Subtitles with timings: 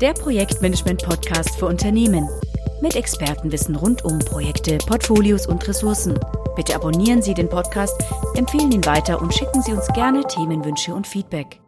[0.00, 2.26] der Projektmanagement-Podcast für Unternehmen.
[2.80, 6.18] Mit Expertenwissen rund um Projekte, Portfolios und Ressourcen.
[6.56, 8.02] Bitte abonnieren Sie den Podcast,
[8.34, 11.60] empfehlen ihn weiter und schicken Sie uns gerne Themenwünsche und Feedback.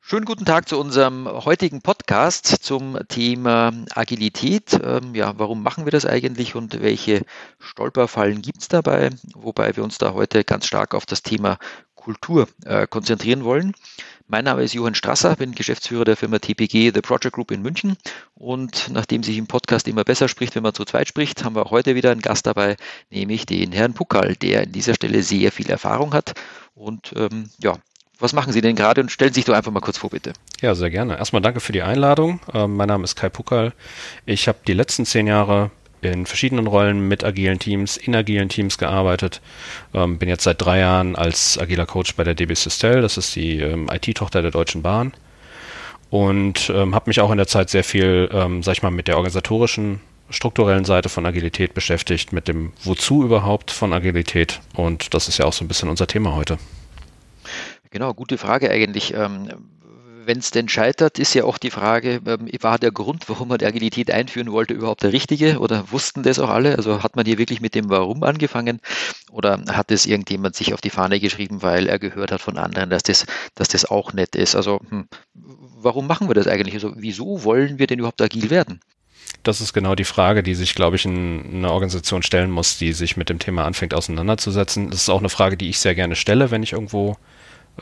[0.00, 4.78] Schönen guten Tag zu unserem heutigen Podcast zum Thema Agilität.
[4.82, 7.22] Ähm, ja, warum machen wir das eigentlich und welche
[7.58, 9.10] Stolperfallen gibt es dabei?
[9.34, 11.58] Wobei wir uns da heute ganz stark auf das Thema
[11.96, 13.74] Kultur äh, konzentrieren wollen.
[14.32, 17.96] Mein Name ist Johann Strasser, bin Geschäftsführer der Firma TPG The Project Group in München.
[18.36, 21.66] Und nachdem sich im Podcast immer besser spricht, wenn man zu zweit spricht, haben wir
[21.66, 22.76] auch heute wieder einen Gast dabei,
[23.10, 26.34] nämlich den Herrn Puckel, der an dieser Stelle sehr viel Erfahrung hat.
[26.76, 27.74] Und ähm, ja,
[28.20, 30.32] was machen Sie denn gerade und stellen Sie sich doch einfach mal kurz vor, bitte.
[30.60, 31.18] Ja, sehr gerne.
[31.18, 32.38] Erstmal danke für die Einladung.
[32.54, 33.72] Ähm, mein Name ist Kai Puckel.
[34.26, 38.78] Ich habe die letzten zehn Jahre in verschiedenen Rollen mit agilen Teams, in agilen Teams
[38.78, 39.40] gearbeitet.
[39.94, 43.34] Ähm, bin jetzt seit drei Jahren als agiler Coach bei der DB Systel, das ist
[43.36, 45.12] die ähm, IT-Tochter der Deutschen Bahn.
[46.10, 49.06] Und ähm, habe mich auch in der Zeit sehr viel, ähm, sag ich mal, mit
[49.06, 54.60] der organisatorischen, strukturellen Seite von Agilität beschäftigt, mit dem Wozu überhaupt von Agilität.
[54.74, 56.58] Und das ist ja auch so ein bisschen unser Thema heute.
[57.90, 59.14] Genau, gute Frage eigentlich.
[60.22, 63.58] Wenn es denn scheitert, ist ja auch die Frage, ähm, war der Grund, warum man
[63.58, 66.76] die Agilität einführen wollte, überhaupt der richtige oder wussten das auch alle?
[66.76, 68.80] Also hat man hier wirklich mit dem Warum angefangen
[69.30, 72.90] oder hat es irgendjemand sich auf die Fahne geschrieben, weil er gehört hat von anderen,
[72.90, 74.56] dass das, dass das auch nett ist?
[74.56, 76.74] Also hm, warum machen wir das eigentlich?
[76.74, 78.80] Also wieso wollen wir denn überhaupt agil werden?
[79.42, 82.92] Das ist genau die Frage, die sich, glaube ich, in eine Organisation stellen muss, die
[82.92, 84.90] sich mit dem Thema anfängt auseinanderzusetzen.
[84.90, 87.16] Das ist auch eine Frage, die ich sehr gerne stelle, wenn ich irgendwo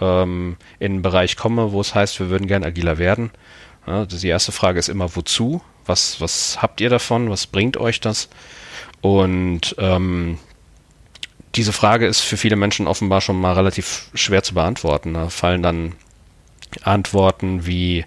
[0.00, 3.30] ähm, in einen Bereich komme, wo es heißt, wir würden gern agiler werden.
[3.86, 5.62] Ja, die erste Frage ist immer, wozu?
[5.86, 7.30] Was, was habt ihr davon?
[7.30, 8.28] Was bringt euch das?
[9.00, 10.38] Und ähm,
[11.54, 15.14] diese Frage ist für viele Menschen offenbar schon mal relativ schwer zu beantworten.
[15.14, 15.94] Da fallen dann
[16.82, 18.04] Antworten wie,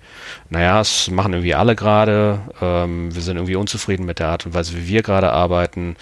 [0.49, 4.53] naja, es machen irgendwie alle gerade, ähm, wir sind irgendwie unzufrieden mit der Art und
[4.53, 5.95] Weise, wie wir gerade arbeiten,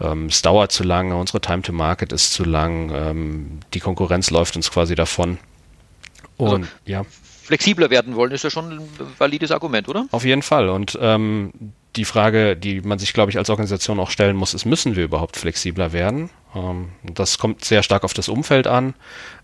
[0.00, 4.30] ähm, es dauert zu lange, unsere Time to Market ist zu lang, ähm, die Konkurrenz
[4.30, 5.38] läuft uns quasi davon.
[6.38, 7.04] Also und also, ja.
[7.42, 10.06] Flexibler werden wollen, ist ja schon ein valides Argument, oder?
[10.10, 10.68] Auf jeden Fall.
[10.68, 11.52] Und ähm,
[11.96, 15.04] die Frage, die man sich, glaube ich, als Organisation auch stellen muss, ist, müssen wir
[15.04, 16.28] überhaupt flexibler werden?
[16.54, 18.94] Ähm, das kommt sehr stark auf das Umfeld an.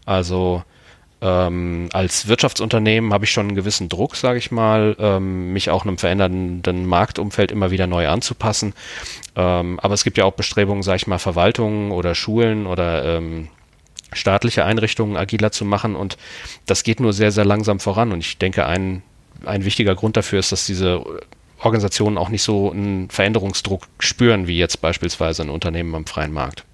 [0.05, 0.63] Also
[1.21, 5.85] ähm, als Wirtschaftsunternehmen habe ich schon einen gewissen Druck, sage ich mal, ähm, mich auch
[5.85, 8.75] einem verändernden Marktumfeld immer wieder neu anzupassen.
[9.37, 13.49] Ähm, aber es gibt ja auch Bestrebungen, sage ich mal, Verwaltungen oder Schulen oder ähm,
[14.13, 16.17] staatliche Einrichtungen agiler zu machen und
[16.67, 19.03] das geht nur sehr, sehr langsam voran und ich denke, ein,
[19.45, 21.05] ein wichtiger Grund dafür ist, dass diese
[21.59, 26.65] Organisationen auch nicht so einen Veränderungsdruck spüren, wie jetzt beispielsweise ein Unternehmen am freien Markt.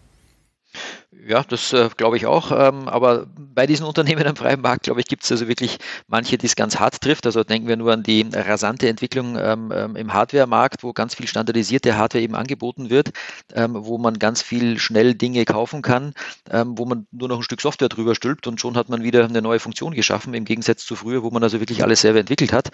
[1.26, 2.50] Ja, das äh, glaube ich auch.
[2.52, 6.38] Ähm, aber bei diesen Unternehmen am freien Markt, glaube ich, gibt es also wirklich manche,
[6.38, 7.26] die es ganz hart trifft.
[7.26, 11.26] Also denken wir nur an die rasante Entwicklung ähm, ähm, im Hardware-Markt, wo ganz viel
[11.26, 13.10] standardisierte Hardware eben angeboten wird,
[13.54, 16.14] ähm, wo man ganz viel schnell Dinge kaufen kann,
[16.50, 19.24] ähm, wo man nur noch ein Stück Software drüber stülpt und schon hat man wieder
[19.24, 22.52] eine neue Funktion geschaffen, im Gegensatz zu früher, wo man also wirklich alles selber entwickelt
[22.52, 22.70] hat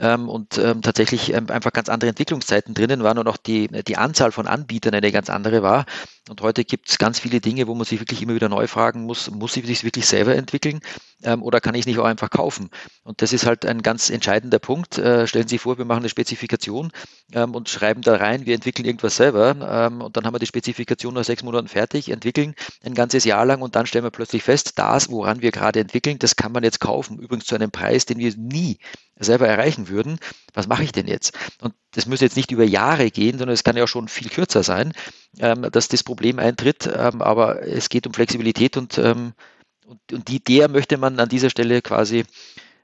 [0.00, 4.46] ähm, und tatsächlich einfach ganz andere Entwicklungszeiten drinnen waren und auch die, die Anzahl von
[4.46, 5.86] Anbietern eine ganz andere war.
[6.30, 9.04] Und heute gibt es ganz viele Dinge, wo man sich wirklich immer wieder neu fragen
[9.04, 10.80] muss, muss ich das wirklich selber entwickeln
[11.22, 12.70] ähm, oder kann ich es nicht auch einfach kaufen?
[13.02, 14.96] Und das ist halt ein ganz entscheidender Punkt.
[14.96, 16.92] Äh, stellen Sie sich vor, wir machen eine Spezifikation
[17.32, 20.46] ähm, und schreiben da rein, wir entwickeln irgendwas selber ähm, und dann haben wir die
[20.46, 24.42] Spezifikation nach sechs Monaten fertig, entwickeln ein ganzes Jahr lang und dann stellen wir plötzlich
[24.42, 28.06] fest, das, woran wir gerade entwickeln, das kann man jetzt kaufen, übrigens zu einem Preis,
[28.06, 28.78] den wir nie
[29.16, 30.18] selber erreichen würden,
[30.52, 31.36] was mache ich denn jetzt?
[31.60, 34.28] Und das muss jetzt nicht über Jahre gehen, sondern es kann ja auch schon viel
[34.28, 34.92] kürzer sein,
[35.38, 36.86] ähm, dass das Problem eintritt.
[36.86, 39.32] Ähm, aber es geht um Flexibilität und, ähm,
[39.86, 42.24] und, und, die, der möchte man an dieser Stelle quasi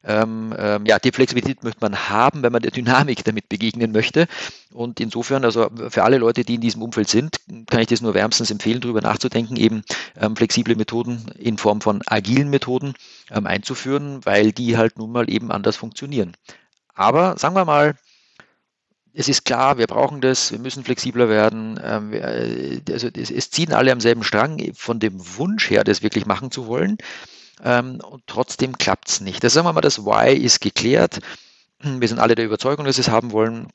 [0.03, 4.27] ähm, ähm, ja, die Flexibilität möchte man haben, wenn man der Dynamik damit begegnen möchte.
[4.73, 8.15] Und insofern, also für alle Leute, die in diesem Umfeld sind, kann ich das nur
[8.15, 9.83] wärmstens empfehlen, darüber nachzudenken, eben
[10.19, 12.95] ähm, flexible Methoden in Form von agilen Methoden
[13.31, 16.35] ähm, einzuführen, weil die halt nun mal eben anders funktionieren.
[16.95, 17.95] Aber sagen wir mal,
[19.13, 21.79] es ist klar, wir brauchen das, wir müssen flexibler werden.
[21.83, 26.25] Ähm, äh, also es ziehen alle am selben Strang von dem Wunsch her, das wirklich
[26.25, 26.97] machen zu wollen
[27.65, 29.43] ähm, und trotzdem klappt es nicht.
[29.45, 31.21] Das sagen wir mal, das Why ist geklärt.
[31.83, 33.69] Wir sind alle der Überzeugung, dass wir es haben wollen.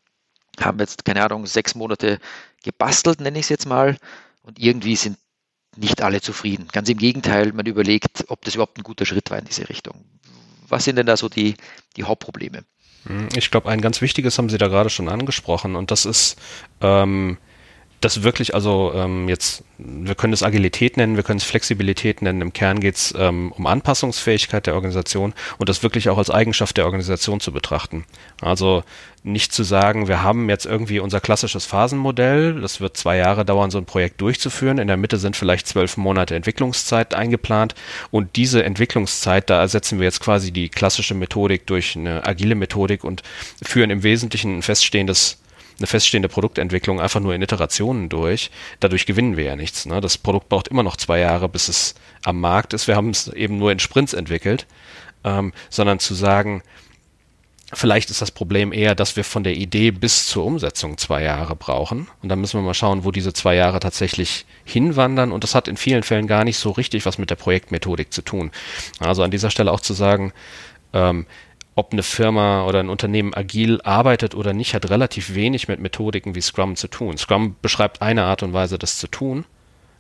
[0.60, 2.20] Haben jetzt, keine Ahnung, sechs Monate
[2.64, 3.98] gebastelt, nenne ich es jetzt mal.
[4.44, 5.18] Und irgendwie sind
[5.76, 6.68] nicht alle zufrieden.
[6.72, 10.06] Ganz im Gegenteil, man überlegt, ob das überhaupt ein guter Schritt war in diese Richtung.
[10.68, 11.56] Was sind denn da so die,
[11.98, 12.64] die Hauptprobleme?
[13.06, 16.38] Hm, ich glaube, ein ganz wichtiges haben Sie da gerade schon angesprochen und das ist,
[16.82, 17.38] ähm,
[18.06, 22.40] das wirklich, also ähm, jetzt, wir können es Agilität nennen, wir können es Flexibilität nennen.
[22.42, 26.78] Im Kern geht es ähm, um Anpassungsfähigkeit der Organisation und das wirklich auch als Eigenschaft
[26.78, 28.06] der Organisation zu betrachten.
[28.42, 28.84] Also
[29.24, 33.72] nicht zu sagen, wir haben jetzt irgendwie unser klassisches Phasenmodell, das wird zwei Jahre dauern,
[33.72, 34.78] so ein Projekt durchzuführen.
[34.78, 37.74] In der Mitte sind vielleicht zwölf Monate Entwicklungszeit eingeplant
[38.12, 43.04] und diese Entwicklungszeit, da ersetzen wir jetzt quasi die klassische Methodik durch eine agile Methodik
[43.04, 43.24] und
[43.64, 45.40] führen im Wesentlichen ein feststehendes
[45.78, 48.52] eine feststehende Produktentwicklung einfach nur in Iterationen durch.
[48.80, 49.86] Dadurch gewinnen wir ja nichts.
[49.86, 50.02] Ne?
[50.02, 52.88] Das Produkt braucht immer noch zwei Jahre, bis es am Markt ist.
[52.88, 54.68] Wir haben es eben nur in Sprints entwickelt,
[55.24, 56.64] ähm, sondern zu sagen,
[57.74, 61.56] Vielleicht ist das Problem eher, dass wir von der Idee bis zur Umsetzung zwei Jahre
[61.56, 62.08] brauchen.
[62.22, 65.32] Und dann müssen wir mal schauen, wo diese zwei Jahre tatsächlich hinwandern.
[65.32, 68.22] Und das hat in vielen Fällen gar nicht so richtig was mit der Projektmethodik zu
[68.22, 68.52] tun.
[69.00, 70.32] Also an dieser Stelle auch zu sagen,
[70.94, 71.26] ähm,
[71.76, 76.34] ob eine Firma oder ein Unternehmen agil arbeitet oder nicht, hat relativ wenig mit Methodiken
[76.34, 77.18] wie Scrum zu tun.
[77.18, 79.46] Scrum beschreibt eine Art und Weise, das zu tun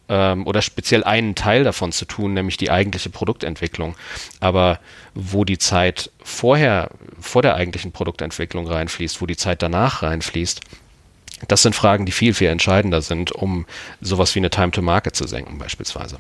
[0.08, 3.96] ähm, oder speziell einen Teil davon zu tun, nämlich die eigentliche Produktentwicklung.
[4.40, 4.80] Aber
[5.14, 10.62] wo die Zeit vorher, vor der eigentlichen Produktentwicklung reinfließt, wo die Zeit danach reinfließt,
[11.50, 13.66] das sind Fragen, die viel, viel entscheidender sind, um
[14.00, 16.18] sowas wie eine Time to Market zu senken beispielsweise.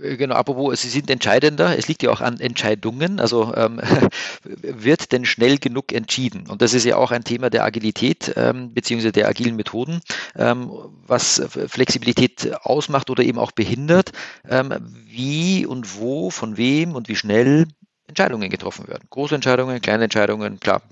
[0.00, 3.80] Äh, genau, apropos, sie sind entscheidender, es liegt ja auch an Entscheidungen, also ähm,
[4.44, 6.48] wird denn schnell genug entschieden?
[6.48, 10.00] Und das ist ja auch ein Thema der Agilität ähm, beziehungsweise der agilen Methoden,
[10.36, 10.70] ähm,
[11.06, 14.12] was Flexibilität ausmacht oder eben auch behindert,
[14.48, 14.74] ähm,
[15.06, 17.66] wie und wo, von wem und wie schnell
[18.06, 19.06] Entscheidungen getroffen werden.
[19.10, 20.82] Große Entscheidungen, kleine Entscheidungen, klar,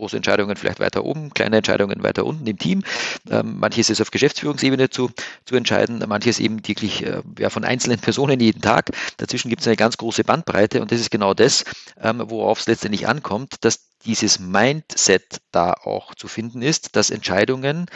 [0.00, 2.82] große Entscheidungen vielleicht weiter oben, kleine Entscheidungen weiter unten im Team.
[3.30, 5.10] Ähm, manches ist auf Geschäftsführungsebene zu,
[5.44, 8.90] zu entscheiden, manches eben wirklich äh, ja, von einzelnen Personen jeden Tag.
[9.18, 11.64] Dazwischen gibt es eine ganz große Bandbreite und das ist genau das,
[12.00, 17.86] ähm, worauf es letztendlich ankommt, dass dieses Mindset da auch zu finden ist, dass Entscheidungen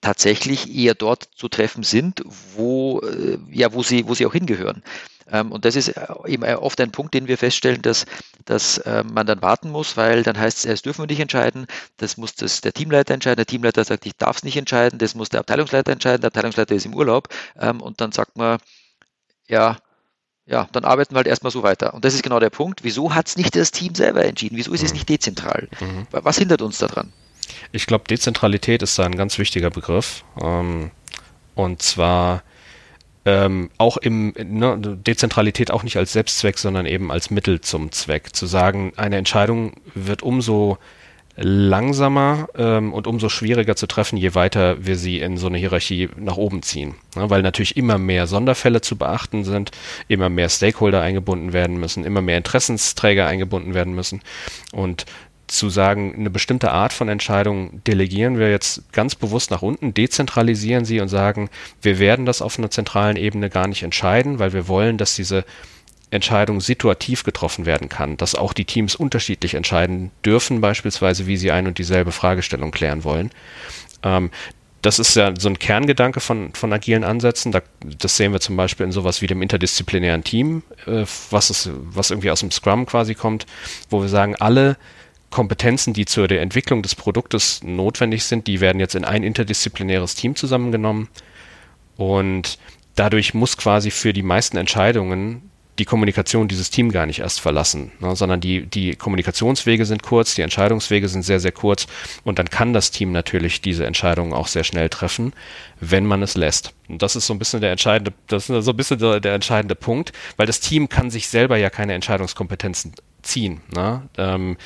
[0.00, 2.22] tatsächlich eher dort zu treffen sind,
[2.54, 4.82] wo, äh, ja, wo, sie, wo sie auch hingehören.
[5.30, 8.06] Ähm, und das ist äh, eben äh, oft ein Punkt, den wir feststellen, dass,
[8.44, 8.80] dass
[9.12, 11.66] man dann warten muss, weil dann heißt es, erst dürfen wir nicht entscheiden,
[11.98, 15.14] das muss das der Teamleiter entscheiden, der Teamleiter sagt, ich darf es nicht entscheiden, das
[15.14, 17.28] muss der Abteilungsleiter entscheiden, der Abteilungsleiter ist im Urlaub
[17.58, 18.58] ähm, und dann sagt man,
[19.46, 19.76] ja,
[20.48, 21.92] ja, dann arbeiten wir halt erstmal so weiter.
[21.92, 22.82] Und das ist genau der Punkt.
[22.82, 24.56] Wieso hat es nicht das Team selber entschieden?
[24.56, 24.96] Wieso ist es mhm.
[24.96, 25.68] nicht dezentral?
[25.78, 26.06] Mhm.
[26.10, 27.12] Was hindert uns daran?
[27.72, 30.24] Ich glaube, Dezentralität ist da ein ganz wichtiger Begriff.
[30.40, 30.90] Ähm,
[31.54, 32.42] und zwar
[33.24, 38.34] ähm, auch im ne, Dezentralität auch nicht als Selbstzweck, sondern eben als Mittel zum Zweck.
[38.34, 40.78] Zu sagen, eine Entscheidung wird umso
[41.40, 46.08] langsamer ähm, und umso schwieriger zu treffen, je weiter wir sie in so eine Hierarchie
[46.16, 46.94] nach oben ziehen.
[47.14, 49.70] Ja, weil natürlich immer mehr Sonderfälle zu beachten sind,
[50.08, 54.20] immer mehr Stakeholder eingebunden werden müssen, immer mehr Interessensträger eingebunden werden müssen.
[54.72, 55.06] Und
[55.48, 60.84] zu sagen, eine bestimmte Art von Entscheidung delegieren wir jetzt ganz bewusst nach unten, dezentralisieren
[60.84, 61.50] sie und sagen,
[61.82, 65.44] wir werden das auf einer zentralen Ebene gar nicht entscheiden, weil wir wollen, dass diese
[66.10, 71.50] Entscheidung situativ getroffen werden kann, dass auch die Teams unterschiedlich entscheiden dürfen, beispielsweise wie sie
[71.50, 73.30] ein und dieselbe Fragestellung klären wollen.
[74.02, 74.30] Ähm,
[74.82, 77.52] das ist ja so ein Kerngedanke von, von agilen Ansätzen.
[77.52, 77.62] Da,
[77.98, 82.10] das sehen wir zum Beispiel in sowas wie dem interdisziplinären Team, äh, was, ist, was
[82.10, 83.46] irgendwie aus dem Scrum quasi kommt,
[83.90, 84.76] wo wir sagen, alle
[85.30, 90.36] Kompetenzen, die zur Entwicklung des Produktes notwendig sind, die werden jetzt in ein interdisziplinäres Team
[90.36, 91.08] zusammengenommen.
[91.96, 92.58] Und
[92.94, 97.92] dadurch muss quasi für die meisten Entscheidungen die Kommunikation dieses Team gar nicht erst verlassen,
[98.00, 101.86] ne, sondern die, die Kommunikationswege sind kurz, die Entscheidungswege sind sehr, sehr kurz
[102.24, 105.32] und dann kann das Team natürlich diese Entscheidungen auch sehr schnell treffen,
[105.80, 106.74] wenn man es lässt.
[106.88, 109.34] Und das ist so ein bisschen der entscheidende, das ist so ein bisschen der, der
[109.34, 113.60] entscheidende Punkt, weil das Team kann sich selber ja keine Entscheidungskompetenzen ziehen.
[113.72, 114.02] Ne?
[114.16, 114.56] Ähm,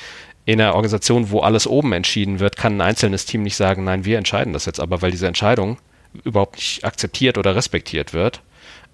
[0.45, 4.05] in einer Organisation, wo alles oben entschieden wird, kann ein einzelnes Team nicht sagen, nein,
[4.05, 5.77] wir entscheiden das jetzt aber, weil diese Entscheidung
[6.23, 8.41] überhaupt nicht akzeptiert oder respektiert wird.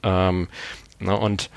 [0.03, 0.48] Ähm,
[1.00, 1.50] na, und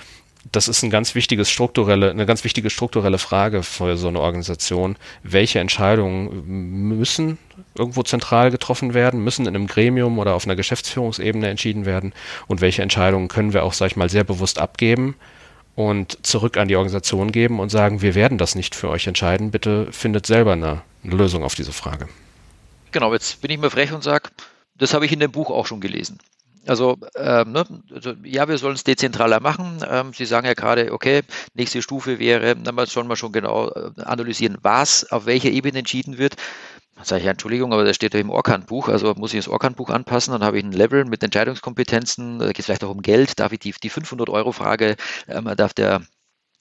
[0.51, 4.97] das ist ein ganz wichtiges strukturelle, eine ganz wichtige strukturelle Frage für so eine Organisation.
[5.23, 7.39] Welche Entscheidungen müssen
[7.77, 12.13] irgendwo zentral getroffen werden, müssen in einem Gremium oder auf einer Geschäftsführungsebene entschieden werden
[12.49, 15.15] und welche Entscheidungen können wir auch, sag ich mal, sehr bewusst abgeben
[15.75, 19.51] und zurück an die Organisation geben und sagen, wir werden das nicht für euch entscheiden,
[19.51, 22.09] bitte findet selber eine, eine Lösung auf diese Frage.
[22.91, 24.29] Genau, jetzt bin ich mal frech und sage,
[24.77, 26.19] das habe ich in dem Buch auch schon gelesen.
[26.65, 29.85] Also, ähm, ne, also ja, wir sollen es dezentraler machen.
[29.89, 31.23] Ähm, Sie sagen ja gerade, okay,
[31.55, 36.19] nächste Stufe wäre, dann sollen wir schon genau äh, analysieren, was auf welcher Ebene entschieden
[36.19, 36.37] wird.
[37.03, 39.49] Dann sage ich, ja, Entschuldigung, aber das steht ja im Orkan-Buch, also muss ich das
[39.49, 43.03] Orkan-Buch anpassen, dann habe ich ein Level mit Entscheidungskompetenzen, da geht es vielleicht auch um
[43.03, 44.95] Geld, darf ich die, die 500-Euro-Frage,
[45.27, 46.03] ähm, darf der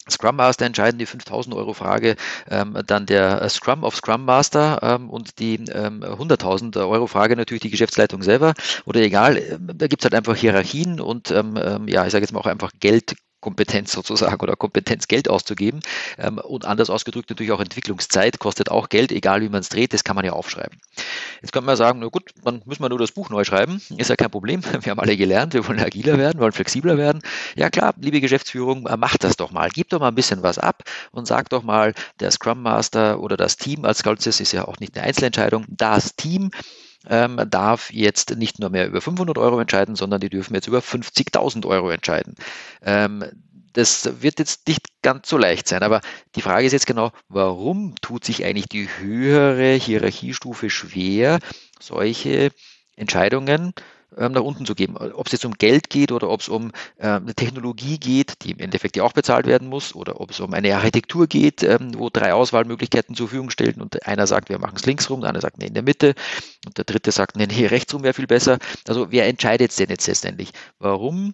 [0.09, 2.15] Scrum Master entscheiden, die 5000 Euro Frage,
[2.49, 7.61] ähm, dann der Scrum of Scrum Master ähm, und die ähm, 100.000 Euro Frage natürlich
[7.61, 8.55] die Geschäftsleitung selber.
[8.85, 12.23] Oder egal, äh, da gibt es halt einfach Hierarchien und ähm, ähm, ja, ich sage
[12.23, 15.81] jetzt mal auch einfach Geld Kompetenz sozusagen oder Kompetenz Geld auszugeben.
[16.17, 19.93] Ähm, und anders ausgedrückt natürlich auch Entwicklungszeit kostet auch Geld, egal wie man es dreht,
[19.93, 20.79] das kann man ja aufschreiben.
[21.41, 24.09] Jetzt könnte man sagen, na gut, dann müssen wir nur das Buch neu schreiben, ist
[24.09, 24.61] ja kein Problem.
[24.81, 27.21] Wir haben alle gelernt, wir wollen agiler werden, wollen flexibler werden.
[27.55, 29.69] Ja klar, liebe Geschäftsführung, äh, macht das doch mal.
[29.69, 33.37] Gebt doch mal ein bisschen was ab und sagt doch mal, der Scrum Master oder
[33.37, 36.51] das Team als Ganzes ist ja auch nicht eine Einzelentscheidung, das Team
[37.07, 40.79] ähm, darf jetzt nicht nur mehr über 500 Euro entscheiden, sondern die dürfen jetzt über
[40.79, 42.35] 50.000 Euro entscheiden.
[42.83, 43.25] Ähm,
[43.73, 46.01] das wird jetzt nicht ganz so leicht sein, aber
[46.35, 51.39] die Frage ist jetzt genau, warum tut sich eigentlich die höhere Hierarchiestufe schwer,
[51.79, 52.51] solche
[52.95, 53.73] Entscheidungen
[54.17, 54.97] ähm, nach unten zu geben.
[54.97, 58.51] Ob es jetzt um Geld geht oder ob es um äh, eine Technologie geht, die
[58.51, 61.91] im Endeffekt ja auch bezahlt werden muss, oder ob es um eine Architektur geht, ähm,
[61.97, 65.41] wo drei Auswahlmöglichkeiten zur Verfügung stellen und einer sagt, wir machen es linksrum, der andere
[65.41, 66.13] sagt, nee, in der Mitte
[66.65, 68.59] und der dritte sagt, nee, nee rechtsrum wäre viel besser.
[68.87, 70.51] Also wer entscheidet es denn jetzt letztendlich?
[70.79, 71.33] Warum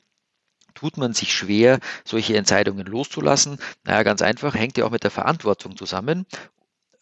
[0.75, 3.57] tut man sich schwer, solche Entscheidungen loszulassen?
[3.84, 6.25] Naja, ganz einfach, hängt ja auch mit der Verantwortung zusammen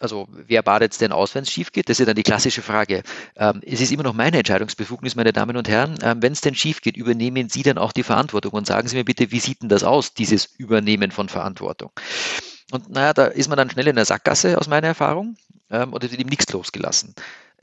[0.06, 1.90] also wer badet es denn aus, wenn es schief geht?
[1.90, 3.02] Das ist ja dann die klassische Frage.
[3.36, 5.98] Ähm, es ist immer noch meine Entscheidungsbefugnis, meine Damen und Herren.
[6.04, 8.96] Ähm, wenn es denn schief geht, übernehmen Sie dann auch die Verantwortung und sagen Sie
[8.96, 11.92] mir bitte, wie sieht denn das aus, dieses Übernehmen von Verantwortung?
[12.72, 15.38] Und naja, da ist man dann schnell in der Sackgasse aus meiner Erfahrung
[15.70, 17.16] ähm, oder wird ihm nichts losgelassen.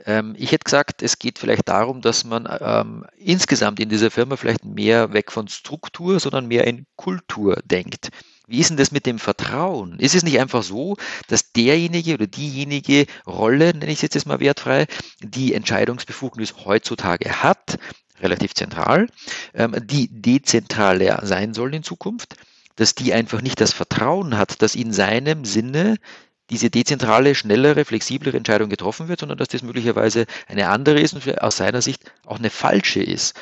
[0.04, 4.36] Ähm, ich hätte gesagt, es geht vielleicht darum, dass man ähm, insgesamt in dieser Firma
[4.36, 8.10] vielleicht mehr weg von Struktur, sondern mehr in Kultur denkt.
[8.46, 9.98] Wie ist denn das mit dem Vertrauen?
[9.98, 10.96] Ist es nicht einfach so,
[11.28, 14.86] dass derjenige oder diejenige Rolle, nenne ich es jetzt mal wertfrei,
[15.20, 17.78] die Entscheidungsbefugnis heutzutage hat,
[18.20, 19.08] relativ zentral,
[19.54, 22.36] ähm, die dezentraler sein soll in Zukunft,
[22.76, 25.96] dass die einfach nicht das Vertrauen hat, dass in seinem Sinne
[26.50, 31.40] diese dezentrale, schnellere, flexiblere Entscheidung getroffen wird, sondern dass das möglicherweise eine andere ist und
[31.40, 33.34] aus seiner Sicht auch eine falsche ist.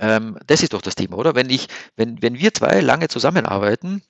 [0.00, 1.34] Ähm, das ist doch das Thema, oder?
[1.34, 4.02] Wenn ich, wenn, wenn wir zwei lange zusammenarbeiten,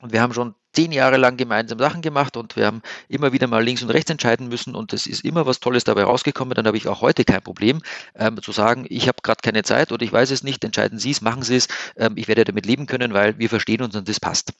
[0.00, 3.46] und wir haben schon zehn Jahre lang gemeinsam Sachen gemacht und wir haben immer wieder
[3.46, 6.54] mal links und rechts entscheiden müssen und es ist immer was Tolles dabei rausgekommen.
[6.54, 7.80] Dann habe ich auch heute kein Problem
[8.14, 11.10] ähm, zu sagen, ich habe gerade keine Zeit oder ich weiß es nicht, entscheiden Sie
[11.10, 11.68] es, machen Sie es.
[11.96, 14.52] Ähm, ich werde damit leben können, weil wir verstehen uns und das passt.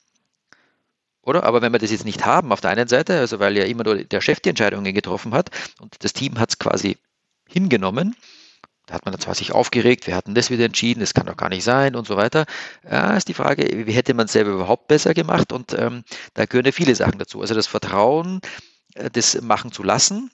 [1.21, 1.43] Oder?
[1.43, 3.85] Aber wenn wir das jetzt nicht haben, auf der einen Seite, also weil ja immer
[3.85, 5.51] nur der Chef die Entscheidungen getroffen hat
[5.81, 6.97] und das Team hat es quasi
[7.47, 8.17] hingenommen,
[8.87, 11.37] da hat man dann zwar sich aufgeregt, wir hatten das wieder entschieden, das kann doch
[11.37, 12.47] gar nicht sein und so weiter.
[12.89, 15.53] Ja, ist die Frage, wie hätte man es selber überhaupt besser gemacht?
[15.53, 17.41] Und ähm, da gehören ja viele Sachen dazu.
[17.41, 18.41] Also das Vertrauen,
[18.95, 20.31] äh, das machen zu lassen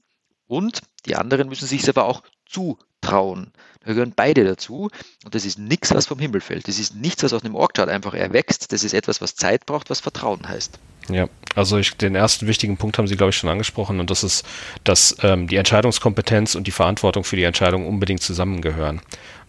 [0.46, 3.52] und die anderen müssen sich selber auch zutrauen.
[3.80, 4.90] Da gehören beide dazu
[5.24, 6.68] und das ist nichts, was vom Himmel fällt.
[6.68, 8.70] Das ist nichts, was aus einem Orgchart einfach erwächst.
[8.72, 10.78] Das ist etwas, was Zeit braucht, was Vertrauen heißt.
[11.08, 14.22] Ja, also ich, den ersten wichtigen Punkt haben Sie, glaube ich, schon angesprochen und das
[14.24, 14.46] ist,
[14.84, 19.00] dass ähm, die Entscheidungskompetenz und die Verantwortung für die Entscheidung unbedingt zusammengehören.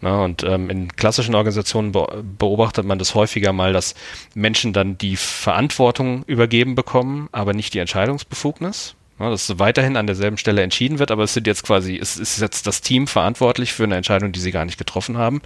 [0.01, 3.95] Na, und ähm, in klassischen Organisationen be beobachtet man das häufiger mal, dass
[4.35, 8.95] Menschen dann die Verantwortung übergeben bekommen, aber nicht die Entscheidungsbefugnis.
[9.19, 12.65] Dass weiterhin an derselben Stelle entschieden wird, aber es sind jetzt quasi, es ist jetzt
[12.65, 15.41] das Team verantwortlich für eine Entscheidung, die sie gar nicht getroffen haben.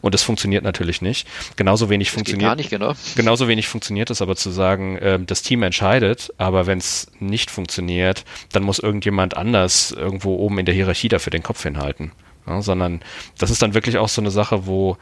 [0.00, 1.28] Und das funktioniert natürlich nicht.
[1.56, 2.48] Genauso wenig das funktioniert.
[2.48, 2.94] Gar nicht, genau.
[3.14, 7.50] Genauso wenig funktioniert es aber zu sagen, äh, das Team entscheidet, aber wenn es nicht
[7.50, 12.12] funktioniert, dann muss irgendjemand anders irgendwo oben in der Hierarchie dafür den Kopf hinhalten.
[12.46, 13.02] Ja, sondern
[13.38, 14.96] das ist dann wirklich auch so eine Sache, wo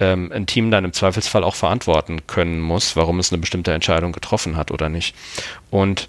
[0.00, 4.12] ähm, ein Team dann im Zweifelsfall auch verantworten können muss, warum es eine bestimmte Entscheidung
[4.12, 5.14] getroffen hat oder nicht.
[5.70, 6.08] Und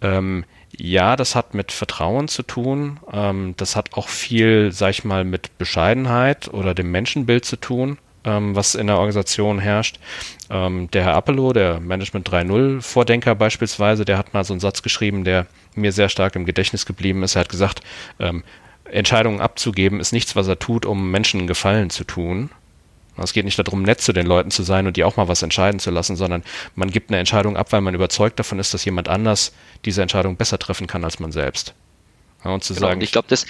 [0.00, 0.44] ähm,
[0.78, 3.00] ja, das hat mit Vertrauen zu tun.
[3.12, 7.98] Ähm, das hat auch viel, sag ich mal, mit Bescheidenheit oder dem Menschenbild zu tun,
[8.24, 9.98] ähm, was in der Organisation herrscht.
[10.50, 14.82] Ähm, der Herr Appelo, der Management 3.0 Vordenker beispielsweise, der hat mal so einen Satz
[14.82, 17.36] geschrieben, der mir sehr stark im Gedächtnis geblieben ist.
[17.36, 17.80] Er hat gesagt,
[18.18, 18.44] ähm,
[18.84, 22.50] Entscheidungen abzugeben ist nichts, was er tut, um Menschen Gefallen zu tun,
[23.22, 25.42] es geht nicht darum, nett zu den Leuten zu sein und die auch mal was
[25.42, 26.42] entscheiden zu lassen, sondern
[26.74, 29.52] man gibt eine Entscheidung ab, weil man überzeugt davon ist, dass jemand anders
[29.84, 31.74] diese Entscheidung besser treffen kann als man selbst.
[32.44, 32.98] Ja, und zu genau, sagen.
[32.98, 33.46] Und ich glaube, das,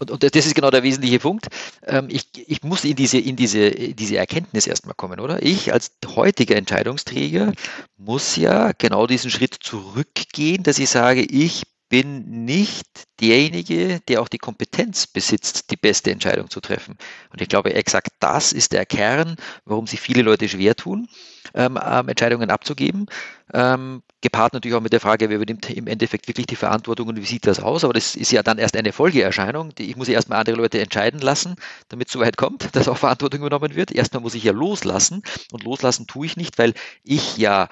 [0.00, 1.48] und, und, das ist genau der wesentliche Punkt.
[1.86, 5.42] Ähm, ich, ich muss in diese, in diese, diese Erkenntnis erstmal kommen, oder?
[5.42, 7.52] Ich als heutiger Entscheidungsträger
[7.96, 12.86] muss ja genau diesen Schritt zurückgehen, dass ich sage, ich bin nicht
[13.20, 16.96] derjenige, der auch die Kompetenz besitzt, die beste Entscheidung zu treffen.
[17.30, 21.08] Und ich glaube, exakt das ist der Kern, warum sich viele Leute schwer tun,
[21.54, 23.06] ähm, ähm, Entscheidungen abzugeben.
[23.54, 27.16] Ähm, gepaart natürlich auch mit der Frage, wer übernimmt im Endeffekt wirklich die Verantwortung und
[27.16, 27.84] wie sieht das aus?
[27.84, 29.72] Aber das ist ja dann erst eine Folgeerscheinung.
[29.78, 31.56] Ich muss ja erstmal andere Leute entscheiden lassen,
[31.88, 33.92] damit es so weit kommt, dass auch Verantwortung übernommen wird.
[33.92, 37.68] Erstmal muss ich ja loslassen und loslassen tue ich nicht, weil ich ja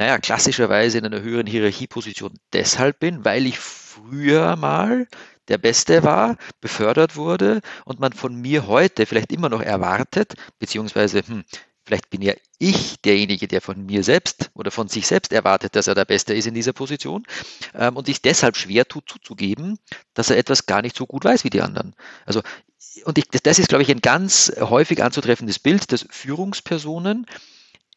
[0.00, 5.06] naja, klassischerweise in einer höheren Hierarchieposition deshalb bin, weil ich früher mal
[5.48, 11.20] der Beste war, befördert wurde und man von mir heute vielleicht immer noch erwartet, beziehungsweise
[11.26, 11.44] hm,
[11.84, 15.86] vielleicht bin ja ich derjenige, der von mir selbst oder von sich selbst erwartet, dass
[15.86, 17.26] er der Beste ist in dieser Position
[17.74, 19.78] ähm, und sich deshalb schwer tut zuzugeben,
[20.14, 21.94] dass er etwas gar nicht so gut weiß wie die anderen.
[22.24, 22.40] Also
[23.04, 27.26] und ich, das, das ist, glaube ich, ein ganz häufig anzutreffendes Bild, dass Führungspersonen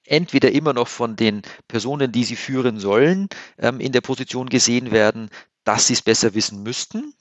[0.05, 4.91] entweder immer noch von den Personen, die sie führen sollen, ähm, in der Position gesehen
[4.91, 5.29] werden,
[5.63, 7.13] dass sie es besser wissen müssten,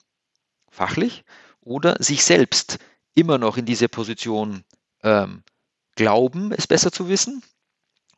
[0.69, 1.23] fachlich,
[1.61, 2.79] oder sich selbst
[3.15, 4.63] immer noch in diese Position
[5.01, 5.43] ähm,
[5.95, 7.43] glauben, es besser zu wissen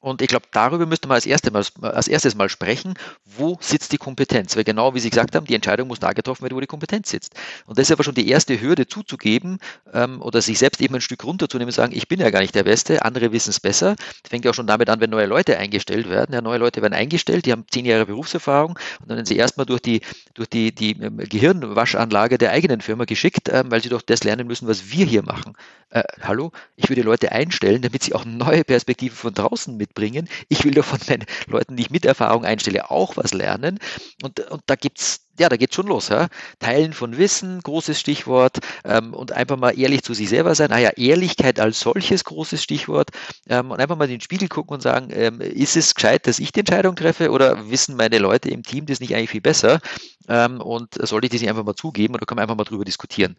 [0.05, 2.93] und ich glaube, darüber müsste man als, erste mal, als erstes mal sprechen,
[3.25, 4.55] wo sitzt die Kompetenz?
[4.55, 7.09] Weil genau wie Sie gesagt haben, die Entscheidung muss da getroffen werden, wo die Kompetenz
[7.09, 7.33] sitzt.
[7.65, 9.57] Und das ist aber schon die erste Hürde zuzugeben
[9.93, 12.53] ähm, oder sich selbst eben ein Stück runterzunehmen und sagen, ich bin ja gar nicht
[12.53, 13.95] der Beste, andere wissen es besser.
[13.95, 16.35] Das fängt ja auch schon damit an, wenn neue Leute eingestellt werden.
[16.35, 19.65] Ja, neue Leute werden eingestellt, die haben zehn Jahre Berufserfahrung und dann werden sie erstmal
[19.65, 20.01] durch die,
[20.35, 24.45] durch die, die ähm, Gehirnwaschanlage der eigenen Firma geschickt, ähm, weil sie doch das lernen
[24.45, 25.53] müssen, was wir hier machen.
[25.89, 30.29] Äh, hallo, ich würde Leute einstellen, damit sie auch neue Perspektiven von draußen mit bringen.
[30.49, 33.79] Ich will doch von meinen Leuten, die ich mit Erfahrung einstelle, auch was lernen.
[34.21, 36.09] Und, und da gibt's ja, da geht's schon los.
[36.09, 36.27] Ja?
[36.59, 38.59] Teilen von Wissen, großes Stichwort.
[38.85, 40.71] Ähm, und einfach mal ehrlich zu sich selber sein.
[40.71, 43.09] Ah ja, Ehrlichkeit als solches, großes Stichwort.
[43.47, 46.39] Ähm, und einfach mal in den Spiegel gucken und sagen, ähm, ist es gescheit, dass
[46.39, 49.81] ich die Entscheidung treffe oder wissen meine Leute im Team das nicht eigentlich viel besser?
[50.27, 52.85] Ähm, und sollte ich das nicht einfach mal zugeben oder kann man einfach mal drüber
[52.85, 53.35] diskutieren?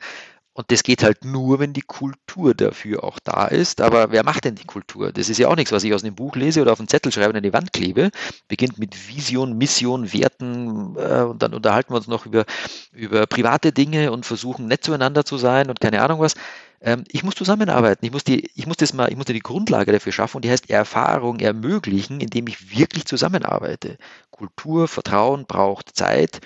[0.56, 3.82] Und das geht halt nur, wenn die Kultur dafür auch da ist.
[3.82, 5.12] Aber wer macht denn die Kultur?
[5.12, 7.12] Das ist ja auch nichts, was ich aus einem Buch lese oder auf einen Zettel
[7.12, 8.10] schreibe und an die Wand klebe.
[8.48, 12.46] Beginnt mit Vision, Mission, Werten äh, und dann unterhalten wir uns noch über,
[12.92, 16.36] über private Dinge und versuchen nett zueinander zu sein und keine Ahnung was.
[16.80, 18.06] Ähm, ich muss zusammenarbeiten.
[18.06, 20.50] Ich muss die, ich muss das mal, ich muss die Grundlage dafür schaffen und die
[20.50, 23.98] heißt Erfahrung ermöglichen, indem ich wirklich zusammenarbeite.
[24.30, 26.40] Kultur, Vertrauen braucht Zeit.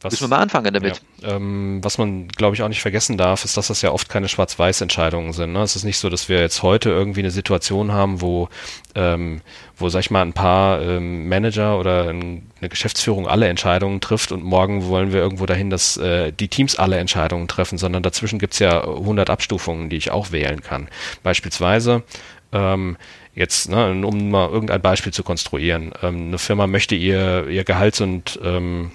[0.00, 1.02] Was, Müssen wir mal anfangen damit.
[1.22, 4.08] Ja, ähm, was man, glaube ich, auch nicht vergessen darf, ist, dass das ja oft
[4.08, 5.52] keine Schwarz-Weiß-Entscheidungen sind.
[5.52, 5.62] Ne?
[5.62, 8.48] Es ist nicht so, dass wir jetzt heute irgendwie eine Situation haben, wo,
[8.94, 9.40] ähm,
[9.76, 14.30] wo sag ich mal, ein paar ähm, Manager oder ein, eine Geschäftsführung alle Entscheidungen trifft
[14.30, 18.38] und morgen wollen wir irgendwo dahin, dass äh, die Teams alle Entscheidungen treffen, sondern dazwischen
[18.38, 20.86] gibt's ja 100 Abstufungen, die ich auch wählen kann.
[21.24, 22.04] Beispielsweise
[22.52, 22.96] ähm,
[23.34, 25.92] jetzt, ne, um mal irgendein Beispiel zu konstruieren.
[26.02, 28.92] Ähm, eine Firma möchte ihr, ihr Gehalts- und ähm,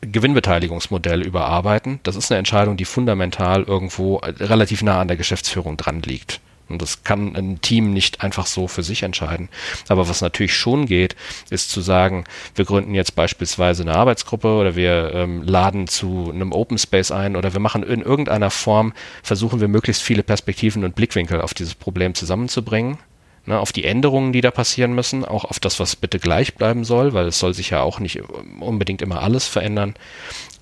[0.00, 2.00] Gewinnbeteiligungsmodell überarbeiten.
[2.02, 6.40] Das ist eine Entscheidung, die fundamental irgendwo relativ nah an der Geschäftsführung dran liegt.
[6.68, 9.48] Und das kann ein Team nicht einfach so für sich entscheiden.
[9.88, 11.16] Aber was natürlich schon geht,
[11.50, 16.52] ist zu sagen, wir gründen jetzt beispielsweise eine Arbeitsgruppe oder wir ähm, laden zu einem
[16.52, 20.94] Open Space ein oder wir machen in irgendeiner Form, versuchen wir möglichst viele Perspektiven und
[20.94, 22.98] Blickwinkel auf dieses Problem zusammenzubringen
[23.46, 26.84] ne, auf die Änderungen, die da passieren müssen, auch auf das, was bitte gleich bleiben
[26.84, 28.22] soll, weil es soll sich ja auch nicht
[28.60, 29.94] unbedingt immer alles verändern.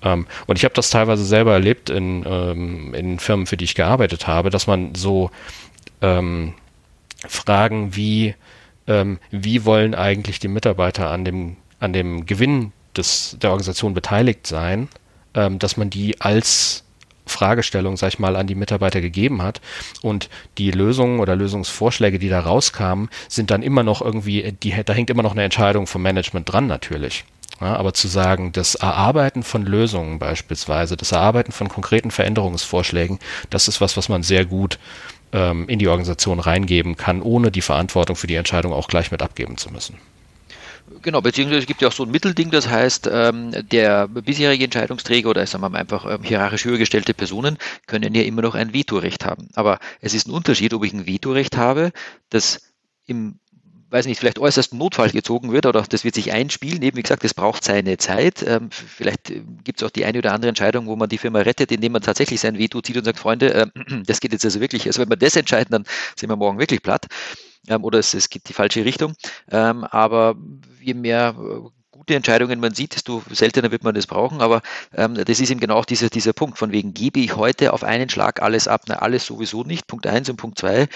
[0.01, 3.75] Ähm, und ich habe das teilweise selber erlebt in, ähm, in Firmen, für die ich
[3.75, 5.31] gearbeitet habe, dass man so
[6.01, 6.53] ähm,
[7.27, 8.35] Fragen wie,
[8.87, 14.47] ähm, wie wollen eigentlich die Mitarbeiter an dem, an dem Gewinn des, der Organisation beteiligt
[14.47, 14.89] sein,
[15.33, 16.83] ähm, dass man die als
[17.31, 19.61] Fragestellung, sag ich mal, an die Mitarbeiter gegeben hat.
[20.01, 24.93] Und die Lösungen oder Lösungsvorschläge, die da rauskamen, sind dann immer noch irgendwie, die, da
[24.93, 27.23] hängt immer noch eine Entscheidung vom Management dran natürlich.
[27.59, 33.19] Ja, aber zu sagen, das Erarbeiten von Lösungen beispielsweise, das Erarbeiten von konkreten Veränderungsvorschlägen,
[33.51, 34.79] das ist was, was man sehr gut
[35.31, 39.21] ähm, in die Organisation reingeben kann, ohne die Verantwortung für die Entscheidung auch gleich mit
[39.21, 39.97] abgeben zu müssen.
[41.01, 45.29] Genau, beziehungsweise es gibt ja auch so ein Mittelding, das heißt, ähm, der bisherige Entscheidungsträger
[45.29, 48.73] oder sagen wir mal einfach ähm, hierarchisch höher gestellte Personen können ja immer noch ein
[48.73, 49.49] Vetorecht haben.
[49.55, 51.91] Aber es ist ein Unterschied, ob ich ein Vetorecht habe,
[52.29, 52.61] das
[53.05, 53.39] im
[53.91, 56.81] weiß nicht, vielleicht äußerst Notfall gezogen wird oder das wird sich einspielen.
[56.81, 58.41] Eben wie gesagt, es braucht seine Zeit.
[58.47, 61.39] Ähm, vielleicht äh, gibt es auch die eine oder andere Entscheidung, wo man die Firma
[61.39, 63.67] rettet, indem man tatsächlich sein Veto zieht und sagt, Freunde, äh,
[64.05, 65.83] das geht jetzt also wirklich, also wenn wir das entscheiden, dann
[66.15, 67.07] sind wir morgen wirklich platt
[67.67, 69.15] ähm, oder es, es geht die falsche Richtung.
[69.51, 70.35] Ähm, aber
[70.81, 74.41] je mehr äh, gute Entscheidungen man sieht, desto seltener wird man das brauchen.
[74.41, 74.61] Aber
[74.95, 77.83] ähm, das ist eben genau auch dieser, dieser Punkt, von wegen gebe ich heute auf
[77.83, 78.83] einen Schlag alles ab.
[78.87, 79.87] Na, alles sowieso nicht.
[79.87, 80.87] Punkt eins und Punkt zwei